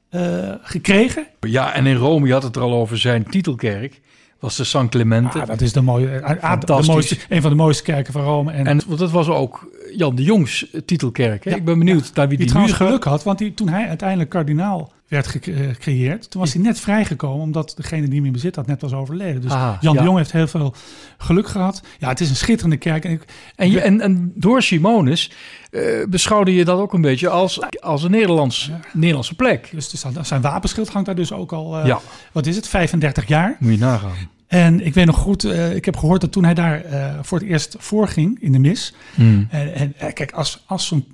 eh, 0.09 0.53
gekregen. 0.61 1.27
Ja, 1.39 1.73
en 1.73 1.85
in 1.85 1.95
Rome, 1.95 2.27
je 2.27 2.33
had 2.33 2.43
het 2.43 2.55
er 2.55 2.61
al 2.61 2.73
over, 2.73 2.97
zijn 2.97 3.23
titelkerk 3.23 4.01
was 4.43 4.55
de 4.55 4.63
San 4.63 4.89
Clemente. 4.89 5.41
Ah, 5.41 5.47
dat 5.47 5.61
is 5.61 5.73
de 5.73 5.81
mooie, 5.81 6.23
ah, 6.23 6.43
ah, 6.43 6.59
de 6.59 6.83
mooiste, 6.85 7.17
een 7.29 7.41
van 7.41 7.49
de 7.49 7.57
mooiste 7.57 7.83
kerken 7.83 8.13
van 8.13 8.23
Rome. 8.23 8.51
En, 8.51 8.67
en 8.67 8.81
dat 8.87 9.11
was 9.11 9.27
ook 9.27 9.67
Jan 9.97 10.15
de 10.15 10.23
Jongs 10.23 10.65
titelkerk. 10.85 11.43
Hè? 11.43 11.49
Ja, 11.49 11.55
ik 11.55 11.65
ben 11.65 11.77
benieuwd 11.79 12.11
naar 12.13 12.27
wie 12.27 12.37
die 12.37 12.37
die, 12.37 12.47
trouwens 12.47 12.77
geluk 12.77 13.03
had, 13.03 13.23
want 13.23 13.37
die, 13.37 13.53
toen 13.53 13.69
hij 13.69 13.87
uiteindelijk 13.87 14.29
kardinaal 14.29 14.91
werd 15.07 15.25
eh, 15.25 15.55
gecreëerd, 15.67 16.31
toen 16.31 16.41
was 16.41 16.53
hij 16.53 16.61
net 16.61 16.79
vrijgekomen, 16.79 17.41
omdat 17.41 17.73
degene 17.75 18.07
die 18.07 18.15
hem 18.15 18.25
in 18.25 18.31
bezit 18.31 18.55
had 18.55 18.67
net 18.67 18.81
was 18.81 18.93
overleden. 18.93 19.41
Dus 19.41 19.51
Ah, 19.51 19.77
Jan 19.81 19.93
ja. 19.93 19.99
de 19.99 20.05
Jong 20.05 20.17
heeft 20.17 20.31
heel 20.31 20.47
veel 20.47 20.73
geluk 21.17 21.47
gehad. 21.47 21.81
Ja, 21.99 22.07
het 22.07 22.19
is 22.19 22.29
een 22.29 22.35
schitterende 22.35 22.77
kerk. 22.77 23.05
En 23.05 23.11
ik, 23.11 23.25
En, 23.55 23.71
je, 23.71 23.81
en, 23.81 24.01
en 24.01 24.31
door 24.35 24.61
Simonus 24.61 25.31
eh, 25.71 25.81
beschouwde 26.09 26.55
je 26.55 26.65
dat 26.65 26.79
ook 26.79 26.93
een 26.93 27.01
beetje 27.01 27.29
als, 27.29 27.59
als 27.81 28.03
een 28.03 28.11
Nederlands, 28.11 28.71
Nederlandse 28.93 29.35
plek. 29.35 29.69
dus 29.71 30.05
zijn 30.21 30.41
wapenschild 30.41 30.89
hangt 30.89 31.05
daar 31.05 31.15
dus 31.15 31.31
ook 31.31 31.51
al, 31.51 31.77
eh, 31.77 31.97
wat 32.31 32.45
is 32.45 32.55
het, 32.55 32.67
35 32.67 33.27
jaar. 33.27 33.57
Moet 33.59 33.71
je 33.71 33.77
nagaan. 33.77 34.11
En 34.53 34.85
ik 34.85 34.93
weet 34.93 35.05
nog 35.05 35.17
goed, 35.17 35.43
eh, 35.43 35.75
ik 35.75 35.85
heb 35.85 35.97
gehoord 35.97 36.21
dat 36.21 36.31
toen 36.31 36.43
hij 36.43 36.53
daar 36.53 36.81
eh, 36.83 37.19
voor 37.21 37.39
het 37.39 37.47
eerst 37.47 37.75
voorging 37.79 38.41
in 38.41 38.51
de 38.51 38.59
mis. 38.59 38.93
Hmm. 39.15 39.47
En, 39.49 39.73
en 39.73 39.93
eh, 39.97 40.13
kijk, 40.13 40.31
als, 40.31 40.63
als 40.65 40.87
zo'n 40.87 41.05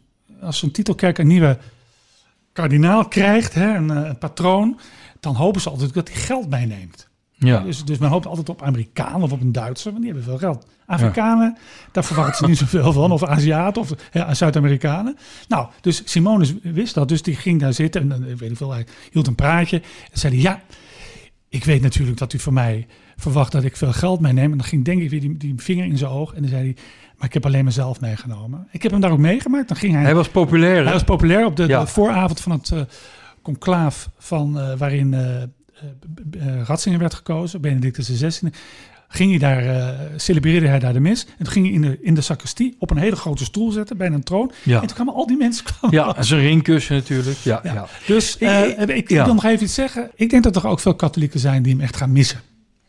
als 0.42 0.58
zo'n 0.58 0.72
titelkerk 0.72 1.18
een 1.18 1.28
nieuwe 1.28 1.58
kardinaal 2.54 3.08
krijgt, 3.08 3.54
hè, 3.54 3.76
een, 3.76 3.90
een 3.90 4.18
patroon, 4.18 4.80
dan 5.20 5.36
hopen 5.36 5.62
ze 5.62 5.70
altijd 5.70 5.94
dat 5.94 6.10
hij 6.10 6.18
geld 6.18 6.50
meeneemt. 6.50 7.08
Ja. 7.34 7.60
Dus, 7.60 7.86
dus 7.86 7.98
men 7.98 8.10
hoopt 8.10 8.26
altijd 8.26 8.50
op 8.50 8.62
Amerikanen 8.62 9.22
of 9.22 9.32
op 9.32 9.42
een 9.42 9.52
Duitser, 9.52 9.92
want 9.92 10.04
die 10.04 10.14
hebben 10.14 10.30
veel 10.30 10.50
geld. 10.50 10.68
Afrikanen, 10.86 11.58
daar 11.92 12.04
verwachten 12.04 12.36
ze 12.38 12.46
niet 12.46 12.58
zoveel 12.70 12.94
van. 12.94 13.12
Of 13.12 13.24
Aziaten 13.24 13.82
of 13.82 13.92
ja, 14.12 14.34
Zuid-Amerikanen. 14.34 15.18
Nou, 15.48 15.68
dus 15.82 16.02
Simonus 16.06 16.54
wist 16.62 16.94
dat. 16.94 17.08
Dus 17.08 17.22
die 17.22 17.36
ging 17.36 17.60
daar 17.60 17.74
zitten 17.74 18.12
en 18.12 18.30
eh, 18.30 18.36
weet 18.36 18.52
ik 18.52 18.58
veel, 18.58 18.72
hij 18.72 18.86
hield 19.12 19.28
een 19.28 19.36
praatje. 19.36 19.82
En 20.12 20.20
zei 20.20 20.34
hij, 20.34 20.42
ja, 20.42 20.62
ik 21.50 21.64
weet 21.64 21.82
natuurlijk 21.82 22.18
dat 22.18 22.34
u 22.34 22.40
van 22.40 22.54
mij 22.54 22.88
verwacht 23.20 23.52
dat 23.52 23.64
ik 23.64 23.78
veel 23.78 23.94
geld 23.94 24.20
meeneem. 24.20 24.52
En 24.52 24.58
dan 24.58 24.68
ging 24.68 24.86
denk 24.86 25.02
ik 25.02 25.10
weer 25.10 25.22
die, 25.22 25.38
die 25.38 25.54
vinger 25.58 25.86
in 25.86 25.98
zijn 25.98 26.12
oog. 26.12 26.34
En 26.34 26.42
dan 26.42 26.50
zei 26.50 26.62
hij, 26.64 26.76
maar 27.18 27.28
ik 27.28 27.34
heb 27.34 27.46
alleen 27.46 27.66
mezelf 27.66 28.02
meegenomen. 28.02 28.68
Ik 28.72 28.82
heb 28.84 28.92
hem 28.92 29.02
daar 29.02 29.12
ook 29.12 29.18
meegemaakt. 29.20 29.68
Dan 29.68 29.78
ging 29.78 29.94
hij, 29.94 30.04
Hij 30.04 30.16
was 30.16 30.30
populair. 30.30 30.78
hè? 30.78 30.84
hij 30.84 30.94
was 30.94 31.04
populair 31.04 31.46
op 31.46 31.56
de, 31.56 31.68
Ja. 31.68 31.80
de 31.80 31.88
vooravond 31.88 32.40
van 32.42 32.52
het 32.52 32.72
eh 32.72 32.82
conclaaf 33.42 34.10
van, 34.18 34.60
eh, 34.60 34.78
waarin 34.78 35.16
Ratzinger 36.66 37.00
werd 37.00 37.14
gekozen, 37.14 37.62
Benedictus 37.62 38.08
XVI. 38.22 38.50
Ging 39.08 39.30
hij 39.30 39.40
daar, 39.40 39.96
celebreerde 40.16 40.68
hij 40.68 40.80
daar 40.80 40.94
de 40.94 41.00
mis. 41.00 41.26
En 41.26 41.44
toen 41.44 41.54
ging 41.54 41.66
hij 41.66 41.74
in 41.76 41.82
de, 41.82 42.00
in 42.02 42.14
de 42.14 42.22
sacristie 42.22 42.76
op 42.80 42.92
een 42.92 42.98
hele 42.98 43.16
grote 43.16 43.44
stoel 43.44 43.72
zetten, 43.72 43.98
bijna 43.98 44.16
een 44.16 44.24
troon. 44.24 44.52
Ja. 44.64 44.82
En 44.82 44.88
toen 44.88 44.96
kwamen 44.96 45.14
al 45.14 45.28
die 45.28 45.38
mensen 45.38 45.66
kwamen 45.66 45.98
Ja, 45.98 46.16
en 46.16 46.26
zijn 46.26 46.42
ringkussen 46.42 46.96
natuurlijk. 46.96 47.38
Ja, 47.38 47.60
ja. 47.64 47.74
ja. 47.74 47.88
Dus 48.08 48.38
Ik- 48.38 48.90
ik- 48.90 49.10
wil 49.10 49.34
nog 49.34 49.44
even 49.46 49.64
iets 49.64 49.74
zeggen. 49.74 50.12
Ik 50.16 50.30
denk 50.30 50.44
dat 50.44 50.56
er 50.56 50.68
ook 50.68 50.80
veel 50.80 50.96
katholieken 50.96 51.40
zijn 51.40 51.64
die 51.64 51.72
hem 51.74 51.82
echt 51.82 51.96
gaan 51.98 52.12
missen. 52.12 52.40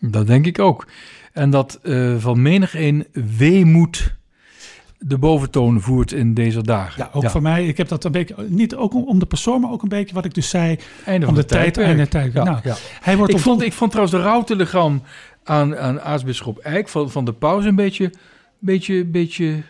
Dat 0.00 0.26
denk 0.26 0.46
ik 0.46 0.58
ook. 0.58 0.86
En 1.32 1.50
dat 1.50 1.78
eh, 1.82 2.16
van 2.18 2.42
menig 2.42 2.74
een 2.74 3.06
weemoed 3.36 4.18
de 4.98 5.18
boventoon 5.18 5.80
voert 5.80 6.12
in 6.12 6.34
deze 6.34 6.62
dagen. 6.62 7.02
Ja, 7.02 7.10
ook 7.12 7.30
voor 7.30 7.42
mij. 7.42 7.66
Ik 7.66 7.76
heb 7.76 7.88
dat 7.88 8.04
een 8.04 8.12
beetje, 8.12 8.34
niet 8.48 8.74
ook 8.74 8.94
om, 8.94 9.18
de 9.18 9.26
persoon, 9.26 9.60
maar 9.60 9.70
ook 9.70 9.82
een 9.82 9.88
beetje 9.88 10.14
wat 10.14 10.24
ik 10.24 10.34
dus 10.34 10.48
zei. 10.48 10.78
Einde 11.04 11.26
om 11.26 11.34
van 11.34 11.42
de 11.42 11.48
tijd, 11.48 11.78
einde 11.78 12.08
tijd. 12.08 12.32
Ja, 12.32 12.44
Nou, 12.44 12.58
ja. 12.62 12.76
Hij 13.00 13.16
wordt 13.16 13.32
Ik, 13.32 13.38
op, 13.38 13.42
vond, 13.44 13.62
ik 13.62 13.72
vond 13.72 13.90
trouwens 13.90 14.18
de 14.18 14.22
rouwtelegram 14.22 15.02
aan, 15.44 15.76
aan 15.76 16.00
aartsbisschop 16.00 16.58
Eijk 16.58 16.88
van, 16.88 17.10
van 17.10 17.24
de 17.24 17.32
paus 17.32 17.64
een 17.64 17.74
beetje, 17.74 18.12
beetje, 18.58 19.04
beetje, 19.04 19.62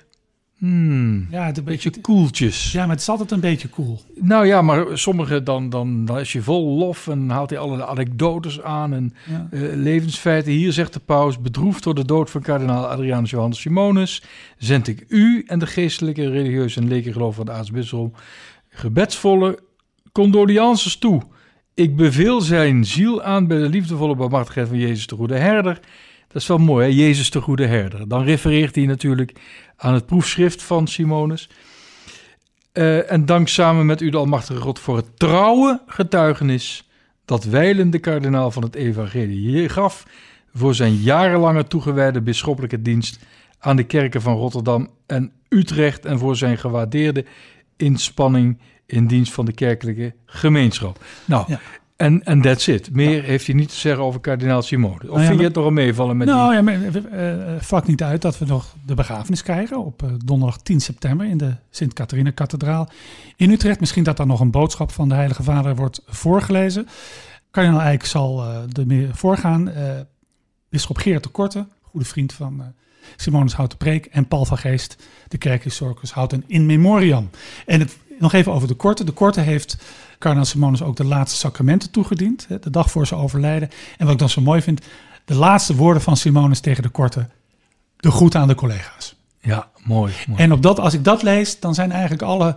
hmm, 0.60 1.26
ja, 1.30 1.46
het 1.46 1.58
een 1.58 1.64
beetje, 1.64 2.00
koeltjes. 2.00 2.72
ja, 2.72 2.80
maar 2.80 2.90
het 2.90 3.00
is 3.00 3.08
altijd 3.08 3.30
een 3.30 3.40
beetje 3.40 3.68
cool. 3.70 4.00
Nou 4.14 4.46
ja, 4.46 4.62
maar 4.62 4.98
sommige 4.98 5.42
dan, 5.42 5.70
dan, 5.70 6.04
dan 6.04 6.18
is 6.18 6.32
je 6.32 6.42
vol 6.42 6.78
lof 6.78 7.08
en 7.08 7.30
haalt 7.30 7.50
hij 7.50 7.58
alle 7.58 7.86
anekdotes 7.86 8.62
aan 8.62 8.92
en 8.92 9.14
Ja. 9.30 9.48
eh, 9.50 9.60
levensfeiten. 9.74 10.52
Hier 10.52 10.72
zegt 10.72 10.92
de 10.92 11.00
paus, 11.00 11.40
bedroefd 11.40 11.82
door 11.82 11.94
de 11.94 12.04
dood 12.04 12.30
van 12.30 12.42
kardinaal 12.42 12.86
Adrianus 12.86 13.30
Johannes 13.30 13.60
Simonus, 13.60 14.22
zend 14.58 14.88
ik 14.88 15.04
u 15.08 15.44
en 15.46 15.58
de 15.58 15.66
geestelijke, 15.66 16.30
religieuze 16.30 16.80
en 16.80 16.88
lekengeloof 16.88 17.34
van 17.34 17.46
de 17.46 17.52
aartsbisschop 17.52 18.20
gebedsvolle 18.68 19.58
condoliances 20.12 20.96
toe. 20.96 21.22
Ik 21.74 21.96
beveel 21.96 22.40
zijn 22.40 22.84
ziel 22.84 23.22
aan 23.22 23.46
bij 23.46 23.58
de 23.58 23.68
liefdevolle 23.68 24.14
barmhartigheid 24.14 24.68
van 24.68 24.78
Jezus 24.78 25.06
de 25.06 25.14
Goede 25.14 25.36
Herder. 25.36 25.80
Dat 26.32 26.42
is 26.42 26.48
wel 26.48 26.58
mooi, 26.58 26.86
hè? 26.86 26.94
Jezus 26.94 27.30
de 27.30 27.40
Goede 27.40 27.66
Herder. 27.66 28.08
Dan 28.08 28.24
refereert 28.24 28.74
hij 28.74 28.86
natuurlijk 28.86 29.32
aan 29.76 29.94
het 29.94 30.06
proefschrift 30.06 30.62
van 30.62 30.86
Simonus. 30.86 31.48
Eh, 32.72 33.12
en 33.12 33.26
dank 33.26 33.48
samen 33.48 33.86
met 33.86 34.00
u 34.00 34.10
de 34.10 34.16
Almachtige 34.16 34.60
God 34.60 34.78
voor 34.78 34.96
het 34.96 35.18
trouwe 35.18 35.82
getuigenis 35.86 36.88
dat 37.24 37.44
wijlen 37.44 37.90
de 37.90 37.98
kardinaal 37.98 38.50
van 38.50 38.62
het 38.62 38.74
evangelie 38.74 39.68
gaf 39.68 40.06
voor 40.54 40.74
zijn 40.74 40.94
jarenlange 40.94 41.66
toegewijde 41.66 42.20
bisschoppelijke 42.20 42.82
dienst 42.82 43.18
aan 43.58 43.76
de 43.76 43.84
kerken 43.84 44.22
van 44.22 44.36
Rotterdam 44.36 44.88
en 45.06 45.32
Utrecht 45.48 46.04
en 46.04 46.18
voor 46.18 46.36
zijn 46.36 46.58
gewaardeerde 46.58 47.24
inspanning 47.76 48.58
in 48.86 49.06
dienst 49.06 49.32
van 49.32 49.44
de 49.44 49.52
kerkelijke 49.52 50.14
gemeenschap. 50.26 51.04
Nou, 51.24 51.44
Ja. 51.48 51.60
En 52.00 52.24
en 52.24 52.40
that's 52.40 52.66
it. 52.66 52.92
Meer 52.92 53.22
heeft 53.22 53.46
hij 53.46 53.54
niet 53.54 53.68
te 53.68 53.74
zeggen 53.74 54.04
over 54.04 54.20
kardinaal 54.20 54.62
Simone. 54.62 54.94
Of 54.94 55.02
Nou 55.02 55.20
ja, 55.20 55.26
vind 55.26 55.38
je 55.38 55.44
het 55.44 55.54
nog 55.54 55.66
een 55.66 55.72
meevallen 55.72 56.16
met 56.16 56.26
nou 56.26 56.46
die... 56.46 56.56
ja, 56.56 56.62
maar 56.62 57.04
eh, 57.04 57.60
vlak 57.60 57.86
niet 57.86 58.02
uit 58.02 58.22
dat 58.22 58.38
we 58.38 58.44
nog 58.44 58.74
de 58.86 58.94
begrafenis 58.94 59.42
krijgen 59.42 59.84
op 59.84 60.02
eh, 60.02 60.08
donderdag 60.24 60.58
10 60.58 60.80
september 60.80 61.26
in 61.26 61.38
de 61.38 61.54
Sint-Catharina-kathedraal 61.70 62.88
in 63.36 63.50
Utrecht. 63.50 63.80
Misschien 63.80 64.04
dat 64.04 64.16
daar 64.16 64.26
nog 64.26 64.40
een 64.40 64.50
boodschap 64.50 64.92
van 64.92 65.08
de 65.08 65.14
Heilige 65.14 65.42
Vader 65.42 65.76
wordt 65.76 66.02
voorgelezen. 66.06 66.88
Kardinaal 67.50 67.80
Eijk 67.80 68.04
zal 68.04 68.42
eh 68.42 68.78
er 68.78 68.86
meer 68.86 69.08
voorgaan. 69.12 69.72
Bisschop 70.68 70.98
Geert 70.98 71.22
de 71.22 71.28
Korte, 71.28 71.66
goede 71.82 72.06
vriend 72.06 72.32
van 72.32 72.74
Simonus 73.16 73.52
houdt 73.52 73.70
de 73.70 73.76
preek. 73.76 74.06
En 74.06 74.28
Paul 74.28 74.44
van 74.44 74.58
Geest, 74.58 74.96
de 75.28 75.38
kerkhistoricus, 75.38 76.12
houdt 76.12 76.32
een 76.32 76.44
in 76.46 76.66
memoriam. 76.66 77.30
En 77.66 77.80
het, 77.80 77.96
nog 78.18 78.32
even 78.32 78.52
over 78.52 78.68
de 78.68 78.74
Korte. 78.74 79.04
De 79.04 79.12
Korte 79.12 79.40
heeft 79.40 79.76
kardinaal 80.20 80.46
Simonus 80.46 80.82
ook 80.82 80.96
de 80.96 81.04
laatste 81.04 81.38
sacramenten 81.38 81.90
toegediend. 81.90 82.46
De 82.60 82.70
dag 82.70 82.90
voor 82.90 83.06
zijn 83.06 83.20
overlijden. 83.20 83.68
En 83.96 84.04
wat 84.04 84.12
ik 84.12 84.18
dan 84.18 84.28
zo 84.28 84.40
mooi 84.40 84.62
vind, 84.62 84.86
de 85.24 85.34
laatste 85.34 85.76
woorden 85.76 86.02
van 86.02 86.16
Simonus 86.16 86.60
tegen 86.60 86.82
de 86.82 86.88
Korte. 86.88 87.28
De 87.96 88.10
groet 88.10 88.34
aan 88.34 88.48
de 88.48 88.54
collega's. 88.54 89.16
Ja, 89.40 89.68
mooi. 89.84 90.14
mooi. 90.26 90.40
En 90.40 90.52
op 90.52 90.62
dat, 90.62 90.80
als 90.80 90.94
ik 90.94 91.04
dat 91.04 91.22
lees, 91.22 91.60
dan 91.60 91.74
zijn 91.74 91.92
eigenlijk 91.92 92.22
alle 92.22 92.56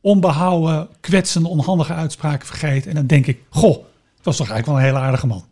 onbehouden, 0.00 0.88
kwetsende, 1.00 1.48
onhandige 1.48 1.94
uitspraken 1.94 2.46
vergeten. 2.46 2.90
En 2.90 2.96
dan 2.96 3.06
denk 3.06 3.26
ik, 3.26 3.40
goh, 3.48 3.76
dat 4.16 4.24
was 4.24 4.36
toch 4.36 4.50
eigenlijk 4.50 4.66
wel 4.66 4.76
een 4.76 4.94
hele 4.94 5.06
aardige 5.06 5.26
man. 5.26 5.44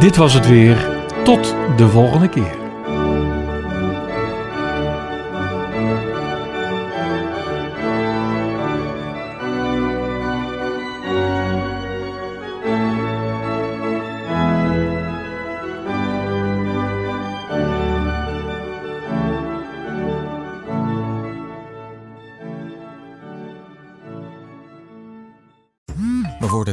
Dit 0.00 0.16
was 0.16 0.34
het 0.34 0.46
weer. 0.46 0.96
Tot 1.24 1.54
de 1.76 1.88
volgende 1.88 2.28
keer. 2.28 2.67